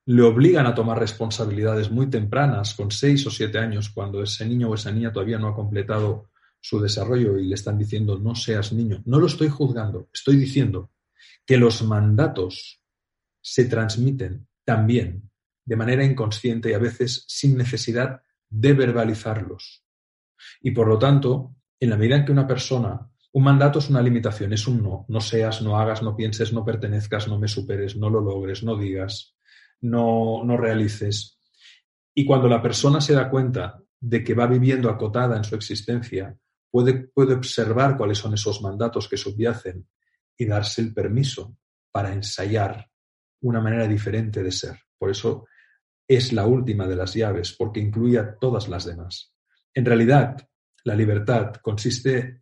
le 0.10 0.24
obligan 0.24 0.65
a 0.65 0.74
tomar 0.74 0.98
responsabilidades 0.98 1.91
muy 1.91 2.08
tempranas, 2.08 2.74
con 2.74 2.89
seis 2.89 3.28
o 3.28 3.30
siete 3.30 3.60
años, 3.60 3.91
cuando 3.91 4.24
ese 4.24 4.43
niño 4.43 4.72
o 4.72 4.74
esa 4.74 4.91
niña 4.91 5.13
todavía 5.13 5.38
no 5.38 5.50
ha 5.50 5.54
completado 5.54 6.32
su 6.60 6.80
desarrollo 6.80 7.38
y 7.38 7.45
le 7.45 7.54
están 7.54 7.78
diciendo 7.78 8.17
no 8.17 8.34
seas 8.34 8.74
niño. 8.74 9.04
No 9.06 9.19
lo 9.19 9.28
estoy 9.28 9.50
juzgando, 9.50 10.10
estoy 10.12 10.38
diciendo 10.38 10.89
que 11.45 11.58
los 11.58 11.84
mandatos 11.84 12.82
se 13.39 13.65
transmiten 13.65 14.48
también 14.65 15.30
de 15.63 15.76
manera 15.76 16.04
inconsciente 16.04 16.72
y 16.72 16.74
a 16.74 16.80
veces 16.80 17.26
sin 17.28 17.56
necesidad 17.56 18.24
de 18.50 18.74
verbalizarlos. 18.74 19.84
Y 20.60 20.72
por 20.72 20.88
lo 20.88 20.98
tanto, 20.98 21.54
en 21.80 21.91
la 21.91 21.98
medida 21.98 22.15
en 22.15 22.26
que 22.26 22.32
una 22.32 22.48
persona, 22.48 23.12
un 23.32 23.43
mandato 23.43 23.78
es 23.78 23.91
una 23.91 24.02
limitación, 24.02 24.54
es 24.54 24.67
un 24.67 24.82
no, 24.82 25.06
no 25.08 25.22
seas, 25.22 25.62
no 25.62 25.80
hagas, 25.80 26.02
no 26.02 26.15
pienses, 26.15 26.52
no 26.52 26.65
pertenezcas, 26.65 27.28
no 27.28 27.38
me 27.38 27.48
superes, 27.48 27.95
no 27.95 28.10
lo 28.10 28.22
logres, 28.22 28.63
no 28.63 28.76
digas, 28.76 29.36
no, 29.82 30.44
no 30.44 30.58
realices. 30.58 31.39
Y 32.13 32.26
cuando 32.26 32.48
la 32.48 32.62
persona 32.62 33.02
se 33.02 33.13
da 33.13 33.30
cuenta 33.30 33.82
de 34.00 34.24
que 34.24 34.34
va 34.34 34.48
viviendo 34.48 34.89
acotada 34.89 35.38
en 35.38 35.44
su 35.44 35.56
existencia, 35.56 36.36
puede, 36.72 37.08
puede 37.08 37.34
observar 37.34 37.98
cuáles 37.98 38.18
son 38.18 38.34
esos 38.34 38.62
mandatos 38.62 39.08
que 39.08 39.18
subyacen 39.18 39.88
y 40.38 40.46
darse 40.46 40.82
el 40.82 40.94
permiso 40.94 41.58
para 41.92 42.13
ensayar 42.13 42.89
una 43.42 43.62
manera 43.62 43.88
diferente 43.88 44.44
de 44.44 44.52
ser. 44.52 44.80
Por 44.98 45.10
eso 45.10 45.46
es 46.08 46.34
la 46.34 46.46
última 46.46 46.88
de 46.88 46.96
las 46.96 47.13
llaves, 47.13 47.56
porque 47.58 47.80
incluye 47.80 48.18
a 48.18 48.36
todas 48.36 48.68
las 48.68 48.86
demás. 48.86 49.34
En 49.74 49.86
realidad, 49.86 50.38
la 50.84 50.96
libertad 50.96 51.54
consiste 51.62 52.38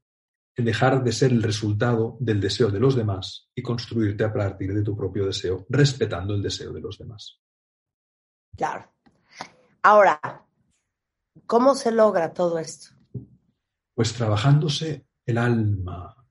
en 0.58 0.66
dejar 0.66 1.04
de 1.04 1.12
ser 1.12 1.32
el 1.32 1.44
resultado 1.44 2.18
del 2.20 2.42
deseo 2.42 2.72
de 2.72 2.80
los 2.80 2.96
demás 2.96 3.48
y 3.54 3.62
construirte 3.62 4.24
a 4.24 4.34
partir 4.34 4.74
de 4.74 4.82
tu 4.82 4.98
propio 4.98 5.28
deseo, 5.28 5.68
respetando 5.70 6.34
el 6.34 6.42
deseo 6.42 6.74
de 6.74 6.82
los 6.82 6.98
demás. 6.98 7.40
Claro. 8.56 8.92
Ahora, 9.84 10.20
¿cómo 11.46 11.76
se 11.76 11.92
logra 11.92 12.34
todo 12.34 12.58
esto? 12.58 12.96
Pues 13.94 14.14
trabajándose 14.14 15.06
el 15.28 15.38
alma, 15.38 16.26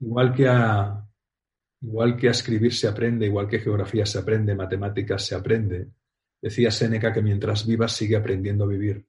igual 0.00 0.34
que 0.34 0.48
a, 0.48 1.06
igual 1.82 2.16
que 2.16 2.26
a 2.26 2.32
escribir 2.32 2.74
se 2.74 2.88
aprende, 2.88 3.26
igual 3.26 3.46
que 3.46 3.60
geografía 3.60 4.04
se 4.06 4.18
aprende, 4.18 4.56
matemáticas 4.56 5.24
se 5.24 5.36
aprende. 5.36 5.92
Decía 6.42 6.72
Séneca 6.72 7.12
que 7.12 7.22
mientras 7.22 7.64
vivas 7.64 7.92
sigue 7.92 8.16
aprendiendo 8.16 8.64
a 8.64 8.68
vivir 8.68 9.06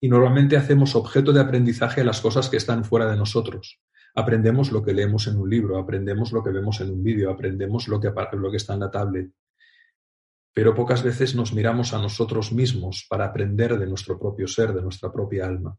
y 0.00 0.08
normalmente 0.08 0.56
hacemos 0.56 0.96
objeto 0.96 1.32
de 1.32 1.40
aprendizaje 1.40 2.00
a 2.00 2.04
las 2.04 2.20
cosas 2.20 2.48
que 2.48 2.56
están 2.56 2.84
fuera 2.84 3.10
de 3.10 3.18
nosotros. 3.18 3.80
Aprendemos 4.14 4.72
lo 4.72 4.82
que 4.82 4.94
leemos 4.94 5.26
en 5.26 5.36
un 5.36 5.48
libro, 5.48 5.78
aprendemos 5.78 6.32
lo 6.32 6.42
que 6.42 6.50
vemos 6.50 6.80
en 6.80 6.90
un 6.90 7.02
vídeo, 7.02 7.30
aprendemos 7.30 7.86
lo 7.86 8.00
que, 8.00 8.08
está 8.56 8.74
en 8.74 8.80
la 8.80 8.90
tablet. 8.90 9.30
Pero 10.52 10.74
pocas 10.74 11.02
veces 11.02 11.34
nos 11.36 11.52
miramos 11.52 11.92
a 11.92 12.00
nosotros 12.00 12.50
mismos 12.50 13.06
para 13.08 13.26
aprender 13.26 13.78
de 13.78 13.86
nuestro 13.86 14.18
propio 14.18 14.48
ser, 14.48 14.72
de 14.72 14.82
nuestra 14.82 15.12
propia 15.12 15.46
alma. 15.46 15.76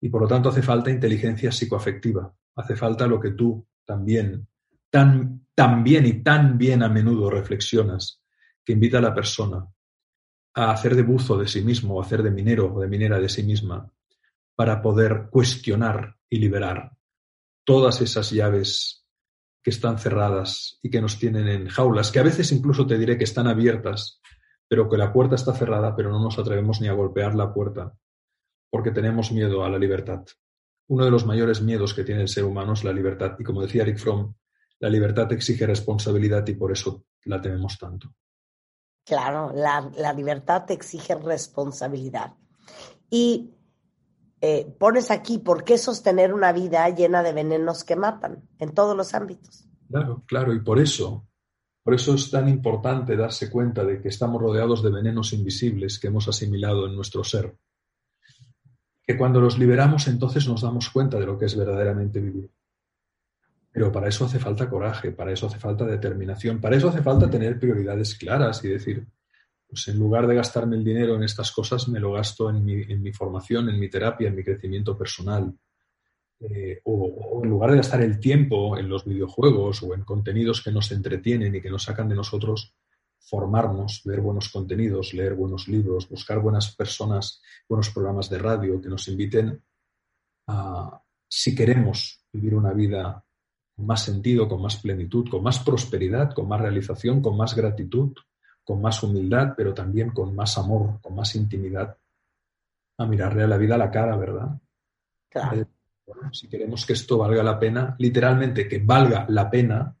Y 0.00 0.08
por 0.08 0.22
lo 0.22 0.28
tanto 0.28 0.48
hace 0.48 0.62
falta 0.62 0.90
inteligencia 0.90 1.52
psicoafectiva, 1.52 2.34
hace 2.56 2.74
falta 2.74 3.06
lo 3.06 3.20
que 3.20 3.32
tú 3.32 3.66
también, 3.84 4.48
tan, 4.90 5.46
tan 5.54 5.84
bien 5.84 6.06
y 6.06 6.22
tan 6.22 6.58
bien 6.58 6.82
a 6.82 6.88
menudo 6.88 7.30
reflexionas, 7.30 8.22
que 8.64 8.72
invita 8.72 8.98
a 8.98 9.02
la 9.02 9.14
persona 9.14 9.68
a 10.56 10.70
hacer 10.70 10.96
de 10.96 11.02
buzo 11.02 11.36
de 11.36 11.46
sí 11.46 11.60
mismo, 11.60 12.00
a 12.00 12.04
hacer 12.04 12.22
de 12.22 12.30
minero 12.30 12.74
o 12.74 12.80
de 12.80 12.88
minera 12.88 13.20
de 13.20 13.28
sí 13.28 13.42
misma, 13.42 13.92
para 14.54 14.80
poder 14.80 15.28
cuestionar 15.30 16.16
y 16.30 16.38
liberar 16.38 16.96
todas 17.64 18.00
esas 18.00 18.30
llaves 18.30 19.04
que 19.62 19.68
están 19.68 19.98
cerradas 19.98 20.78
y 20.82 20.88
que 20.88 21.02
nos 21.02 21.18
tienen 21.18 21.46
en 21.48 21.68
jaulas, 21.68 22.10
que 22.10 22.20
a 22.20 22.22
veces 22.22 22.52
incluso 22.52 22.86
te 22.86 22.96
diré 22.96 23.18
que 23.18 23.24
están 23.24 23.48
abiertas, 23.48 24.22
pero 24.66 24.88
que 24.88 24.96
la 24.96 25.12
puerta 25.12 25.34
está 25.34 25.52
cerrada, 25.52 25.94
pero 25.94 26.10
no 26.10 26.20
nos 26.20 26.38
atrevemos 26.38 26.80
ni 26.80 26.88
a 26.88 26.94
golpear 26.94 27.34
la 27.34 27.52
puerta, 27.52 27.92
porque 28.70 28.92
tenemos 28.92 29.32
miedo 29.32 29.62
a 29.62 29.68
la 29.68 29.78
libertad. 29.78 30.24
Uno 30.88 31.04
de 31.04 31.10
los 31.10 31.26
mayores 31.26 31.60
miedos 31.60 31.92
que 31.92 32.04
tiene 32.04 32.22
el 32.22 32.28
ser 32.28 32.44
humano 32.44 32.72
es 32.72 32.82
la 32.82 32.94
libertad, 32.94 33.36
y 33.38 33.44
como 33.44 33.60
decía 33.60 33.82
Eric 33.82 33.98
Fromm, 33.98 34.32
la 34.78 34.88
libertad 34.88 35.30
exige 35.32 35.66
responsabilidad 35.66 36.46
y 36.46 36.54
por 36.54 36.72
eso 36.72 37.04
la 37.24 37.42
tememos 37.42 37.76
tanto. 37.76 38.14
Claro, 39.06 39.52
la, 39.54 40.12
libertad 40.12 40.64
te 40.66 40.74
exige 40.74 41.14
responsabilidad. 41.14 42.34
Y 43.08 43.52
eh, 44.40 44.66
pones 44.80 45.12
aquí, 45.12 45.38
¿por 45.38 45.62
qué 45.62 45.78
sostener 45.78 46.34
una 46.34 46.52
vida 46.52 46.88
llena 46.90 47.22
de 47.22 47.32
venenos 47.32 47.84
que 47.84 47.94
matan 47.94 48.42
en 48.58 48.74
todos 48.74 48.96
los 48.96 49.14
ámbitos? 49.14 49.68
Claro, 49.88 50.24
claro, 50.26 50.52
y 50.52 50.58
por 50.58 50.80
eso, 50.80 51.24
por 51.84 51.94
eso 51.94 52.14
es 52.14 52.28
tan 52.32 52.48
importante 52.48 53.16
darse 53.16 53.48
cuenta 53.48 53.84
de 53.84 54.02
que 54.02 54.08
estamos 54.08 54.42
rodeados 54.42 54.82
de 54.82 54.90
venenos 54.90 55.32
invisibles 55.32 56.00
que 56.00 56.08
hemos 56.08 56.26
asimilado 56.26 56.88
en 56.88 56.96
nuestro 56.96 57.22
ser. 57.22 57.56
Que 59.06 59.16
cuando 59.16 59.40
los 59.40 59.56
liberamos 59.56 60.08
entonces 60.08 60.48
nos 60.48 60.62
damos 60.62 60.90
cuenta 60.90 61.16
de 61.16 61.26
lo 61.26 61.38
que 61.38 61.44
es 61.44 61.56
verdaderamente 61.56 62.18
vivir. 62.18 62.50
Pero 63.76 63.92
para 63.92 64.08
eso 64.08 64.24
hace 64.24 64.38
falta 64.38 64.70
coraje, 64.70 65.12
para 65.12 65.32
eso 65.32 65.48
hace 65.48 65.58
falta 65.58 65.84
determinación, 65.84 66.62
para 66.62 66.76
eso 66.76 66.88
hace 66.88 67.02
falta 67.02 67.28
tener 67.28 67.60
prioridades 67.60 68.14
claras 68.14 68.64
y 68.64 68.68
decir, 68.68 69.06
pues 69.68 69.86
en 69.88 69.98
lugar 69.98 70.26
de 70.26 70.34
gastarme 70.34 70.76
el 70.76 70.82
dinero 70.82 71.14
en 71.14 71.22
estas 71.22 71.52
cosas, 71.52 71.86
me 71.86 72.00
lo 72.00 72.12
gasto 72.12 72.48
en 72.48 72.64
mi, 72.64 73.12
formación, 73.12 73.68
en 73.68 73.78
mi 73.78 73.90
terapia, 73.90 74.28
en 74.28 74.34
mi 74.34 74.42
crecimiento 74.42 74.96
personal. 74.96 75.54
Eh, 76.40 76.80
o, 76.84 77.42
en 77.44 77.50
lugar 77.50 77.70
de 77.72 77.76
gastar 77.76 78.00
el 78.00 78.18
tiempo 78.18 78.78
en 78.78 78.88
los 78.88 79.04
videojuegos 79.04 79.82
o 79.82 79.92
en 79.92 80.04
contenidos 80.04 80.62
que 80.62 80.72
nos 80.72 80.90
entretienen 80.90 81.54
y 81.54 81.60
que 81.60 81.68
nos 81.68 81.82
sacan 81.82 82.08
de 82.08 82.14
nosotros, 82.14 82.74
formarnos, 83.18 84.00
ver 84.06 84.22
buenos 84.22 84.48
contenidos, 84.48 85.12
leer 85.12 85.34
buenos 85.34 85.68
libros, 85.68 86.08
buscar 86.08 86.38
buenas 86.38 86.74
personas, 86.74 87.42
buenos 87.68 87.90
programas 87.90 88.30
de 88.30 88.38
radio 88.38 88.80
que 88.80 88.88
nos 88.88 89.06
inviten 89.06 89.62
a, 90.46 90.98
si 91.28 91.54
queremos 91.54 92.24
vivir 92.32 92.54
una 92.54 92.72
vida 92.72 93.22
más 93.76 94.04
sentido, 94.04 94.48
con 94.48 94.62
más 94.62 94.76
plenitud, 94.76 95.28
con 95.28 95.42
más 95.42 95.58
prosperidad, 95.58 96.32
con 96.32 96.48
más 96.48 96.60
realización, 96.60 97.20
con 97.20 97.36
más 97.36 97.54
gratitud, 97.54 98.12
con 98.64 98.80
más 98.80 99.02
humildad, 99.02 99.54
pero 99.56 99.74
también 99.74 100.10
con 100.10 100.34
más 100.34 100.56
amor, 100.58 101.00
con 101.00 101.14
más 101.14 101.34
intimidad, 101.36 101.96
a 102.98 103.06
mirarle 103.06 103.44
a 103.44 103.46
la 103.46 103.58
vida 103.58 103.74
a 103.74 103.78
la 103.78 103.90
cara, 103.90 104.16
¿verdad? 104.16 104.58
Claro. 105.28 105.60
Eh, 105.60 105.66
si 106.32 106.48
queremos 106.48 106.86
que 106.86 106.94
esto 106.94 107.18
valga 107.18 107.42
la 107.42 107.58
pena, 107.58 107.94
literalmente 107.98 108.66
que 108.66 108.78
valga 108.78 109.26
la 109.28 109.50
pena, 109.50 109.94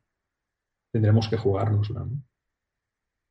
tendremos 0.90 1.28
que 1.28 1.36
jugárnosla. 1.36 2.00
¿no? 2.00 2.22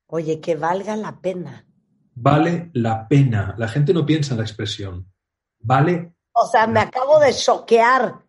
Oye, 0.08 0.40
que 0.40 0.56
valga 0.56 0.96
la 0.96 1.20
pena. 1.20 1.66
Vale 2.14 2.70
la 2.74 3.08
pena. 3.08 3.56
La 3.58 3.68
gente 3.68 3.94
no 3.94 4.06
piensa 4.06 4.34
en 4.34 4.40
la 4.40 4.46
expresión. 4.46 5.12
Vale. 5.60 6.14
O 6.34 6.46
sea, 6.48 6.68
me 6.68 6.82
acabo 6.82 7.20
de 7.20 7.34
choquear. 7.34 8.24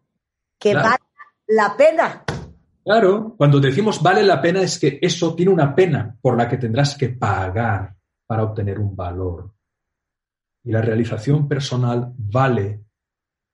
Que 0.59 0.75
vale 0.75 1.06
la 1.49 1.77
pena. 1.77 2.25
Claro, 2.85 3.35
cuando 3.37 3.61
decimos 3.61 4.03
vale 4.03 4.23
la 4.23 4.41
pena 4.41 4.63
es 4.63 4.79
que 4.79 4.99
eso 5.03 5.35
tiene 5.35 5.53
una 5.53 5.75
pena 5.75 6.17
por 6.21 6.37
la 6.37 6.49
que 6.49 6.57
tendrás 6.57 6.97
que 6.97 7.11
pagar 7.11 7.95
para 8.27 8.45
obtener 8.45 8.79
un 8.79 8.95
valor. 8.95 9.51
Y 10.65 10.73
la 10.73 10.83
realización 10.83 11.49
personal 11.49 12.13
vale 12.17 12.83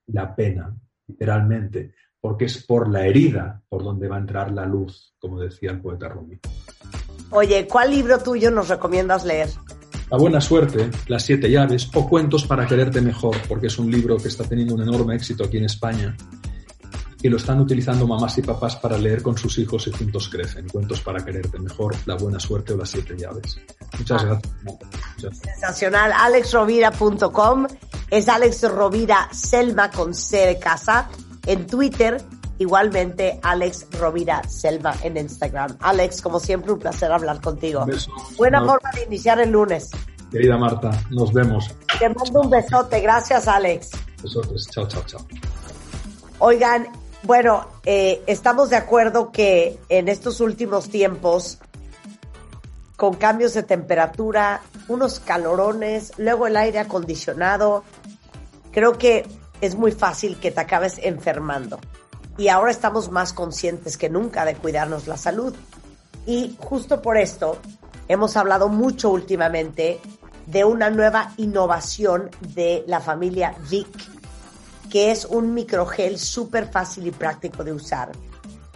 la 0.07 0.35
pena, 0.35 0.75
literalmente, 1.07 1.93
porque 2.19 2.45
es 2.45 2.65
por 2.65 2.89
la 2.89 3.05
herida 3.05 3.61
por 3.67 3.83
donde 3.83 4.07
va 4.07 4.17
a 4.17 4.19
entrar 4.19 4.51
la 4.51 4.65
luz, 4.65 5.13
como 5.19 5.39
decía 5.39 5.71
el 5.71 5.81
poeta 5.81 6.09
Rumi. 6.09 6.39
Oye, 7.29 7.67
¿cuál 7.67 7.91
libro 7.91 8.19
tuyo 8.19 8.51
nos 8.51 8.69
recomiendas 8.69 9.25
leer? 9.25 9.49
La 10.09 10.17
buena 10.17 10.41
suerte, 10.41 10.91
Las 11.07 11.23
siete 11.23 11.49
llaves 11.49 11.89
o 11.93 12.07
Cuentos 12.07 12.45
para 12.45 12.67
quererte 12.67 13.01
mejor, 13.01 13.35
porque 13.47 13.67
es 13.67 13.79
un 13.79 13.89
libro 13.89 14.17
que 14.17 14.27
está 14.27 14.43
teniendo 14.43 14.75
un 14.75 14.83
enorme 14.83 15.15
éxito 15.15 15.43
aquí 15.43 15.57
en 15.57 15.65
España 15.65 16.15
y 17.23 17.29
lo 17.29 17.37
están 17.37 17.61
utilizando 17.61 18.05
mamás 18.05 18.37
y 18.37 18.41
papás 18.41 18.75
para 18.75 18.97
leer 18.97 19.23
con 19.23 19.37
sus 19.37 19.57
hijos 19.57 19.87
y 19.87 19.91
juntos 19.91 20.27
crecen. 20.27 20.67
Cuentos 20.67 20.99
para 20.99 21.23
quererte 21.23 21.57
mejor, 21.57 21.95
la 22.05 22.15
buena 22.15 22.37
suerte 22.37 22.73
o 22.73 22.77
las 22.77 22.89
siete 22.89 23.15
llaves. 23.17 23.57
Muchas 23.97 24.23
ah. 24.23 24.39
gracias. 25.17 25.39
Sensacional. 25.41 26.11
AlexRovira.com 26.11 27.67
es 28.11 28.27
Alex 28.27 28.69
Rovira 28.69 29.29
Selma 29.31 29.89
con 29.89 30.13
C 30.13 30.47
de 30.47 30.59
casa 30.59 31.09
en 31.45 31.65
Twitter. 31.65 32.21
Igualmente, 32.57 33.39
Alex 33.41 33.87
Rovira 33.97 34.43
Selma 34.49 34.93
en 35.01 35.15
Instagram. 35.15 35.77
Alex, 35.79 36.21
como 36.21 36.41
siempre, 36.41 36.73
un 36.73 36.79
placer 36.79 37.09
hablar 37.09 37.39
contigo. 37.39 37.85
Buena 38.35 38.65
forma 38.65 38.91
de 38.95 39.05
iniciar 39.05 39.39
el 39.39 39.49
lunes. 39.49 39.91
Querida 40.29 40.57
Marta, 40.57 40.91
nos 41.09 41.31
vemos. 41.31 41.73
Te 41.97 42.09
mando 42.09 42.41
un 42.41 42.49
besote. 42.49 42.99
Gracias, 42.99 43.47
Alex. 43.47 43.91
Besotes. 44.21 44.67
Chao, 44.71 44.87
chao, 44.87 45.03
chao. 45.05 45.25
Oigan, 46.39 46.87
bueno, 47.23 47.67
eh, 47.85 48.21
estamos 48.27 48.69
de 48.69 48.75
acuerdo 48.75 49.31
que 49.31 49.79
en 49.87 50.09
estos 50.09 50.41
últimos 50.41 50.89
tiempos, 50.89 51.57
con 52.97 53.15
cambios 53.15 53.53
de 53.53 53.63
temperatura, 53.63 54.61
unos 54.89 55.21
calorones, 55.21 56.11
luego 56.17 56.47
el 56.47 56.57
aire 56.57 56.79
acondicionado, 56.79 57.83
creo 58.71 58.97
que 58.97 59.25
es 59.61 59.75
muy 59.75 59.93
fácil 59.93 60.37
que 60.37 60.51
te 60.51 60.59
acabes 60.59 60.99
enfermando. 61.01 61.79
Y 62.37 62.49
ahora 62.49 62.71
estamos 62.71 63.09
más 63.09 63.31
conscientes 63.31 63.97
que 63.97 64.09
nunca 64.09 64.43
de 64.43 64.55
cuidarnos 64.55 65.07
la 65.07 65.15
salud. 65.15 65.55
Y 66.25 66.57
justo 66.59 67.01
por 67.01 67.17
esto 67.17 67.57
hemos 68.09 68.35
hablado 68.35 68.67
mucho 68.67 69.09
últimamente 69.09 70.01
de 70.45 70.65
una 70.65 70.89
nueva 70.89 71.31
innovación 71.37 72.29
de 72.41 72.83
la 72.85 72.99
familia 72.99 73.55
Vic 73.69 74.12
que 74.93 75.09
es 75.09 75.25
un 75.25 75.55
microgel 75.55 76.19
súper 76.19 76.69
fácil 76.69 77.07
y 77.07 77.11
práctico 77.11 77.63
de 77.63 77.73
usar, 77.73 78.11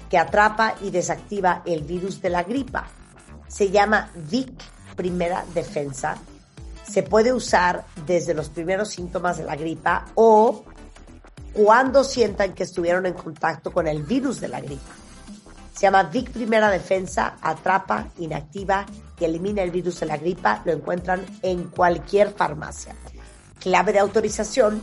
que 0.09 0.18
atrapa 0.18 0.74
y 0.82 0.89
desactiva 0.89 1.61
el 1.63 1.84
virus 1.84 2.20
de 2.24 2.32
la 2.32 2.41
gripa. 2.41 2.88
Se 3.47 3.70
llama 3.70 4.09
Vic 4.15 4.51
Primera 4.95 5.45
Defensa. 5.53 6.18
se 6.91 7.03
puede 7.03 7.32
usar 7.32 7.86
desde 8.07 8.34
los 8.34 8.49
primeros 8.49 8.89
síntomas 8.89 9.38
de 9.38 9.43
la 9.43 9.55
gripa 9.55 10.05
o 10.15 10.63
cuando 11.53 12.03
sientan 12.03 12.53
que 12.53 12.63
estuvieron 12.63 13.05
en 13.05 13.13
contacto 13.13 13.72
con 13.72 13.88
el 13.88 14.01
virus 14.01 14.39
de 14.39 14.47
la 14.47 14.59
gripa. 14.59 14.93
Se 15.76 15.82
llama 15.82 16.01
Vic 16.01 16.32
Primera 16.32 16.72
Defensa, 16.72 17.38
atrapa, 17.39 18.07
inactiva 18.18 18.88
y 19.20 19.26
elimina 19.26 19.61
el 19.61 19.70
virus 19.70 19.99
de 19.99 20.07
la 20.07 20.18
gripa. 20.18 20.63
Lo 20.65 20.72
encuentran 20.72 21.24
en 21.43 21.65
cualquier 21.65 22.32
farmacia. 22.32 22.95
Clave 23.59 23.93
de 23.93 23.99
autorización 23.99 24.82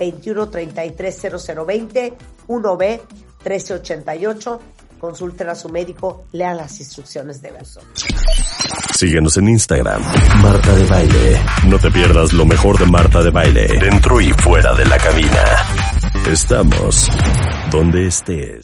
21330020 0.00 2.14
1B 2.48 3.00
1388. 3.44 4.60
Consulten 4.98 5.48
a 5.48 5.54
su 5.54 5.68
médico, 5.70 6.24
lean 6.32 6.58
las 6.58 6.78
instrucciones 6.78 7.40
de 7.40 7.54
uso. 7.58 7.80
Síguenos 8.94 9.38
en 9.38 9.48
Instagram, 9.48 10.02
Marta 10.42 10.74
de 10.74 10.84
Baile. 10.84 11.40
No 11.68 11.78
te 11.78 11.90
pierdas 11.90 12.34
lo 12.34 12.44
mejor 12.44 12.78
de 12.78 12.84
Marta 12.84 13.22
de 13.22 13.30
Baile, 13.30 13.66
dentro 13.80 14.20
y 14.20 14.30
fuera 14.32 14.74
de 14.74 14.84
la 14.84 14.98
cabina. 14.98 15.42
Estamos 16.30 17.08
donde 17.70 18.08
estés. 18.08 18.58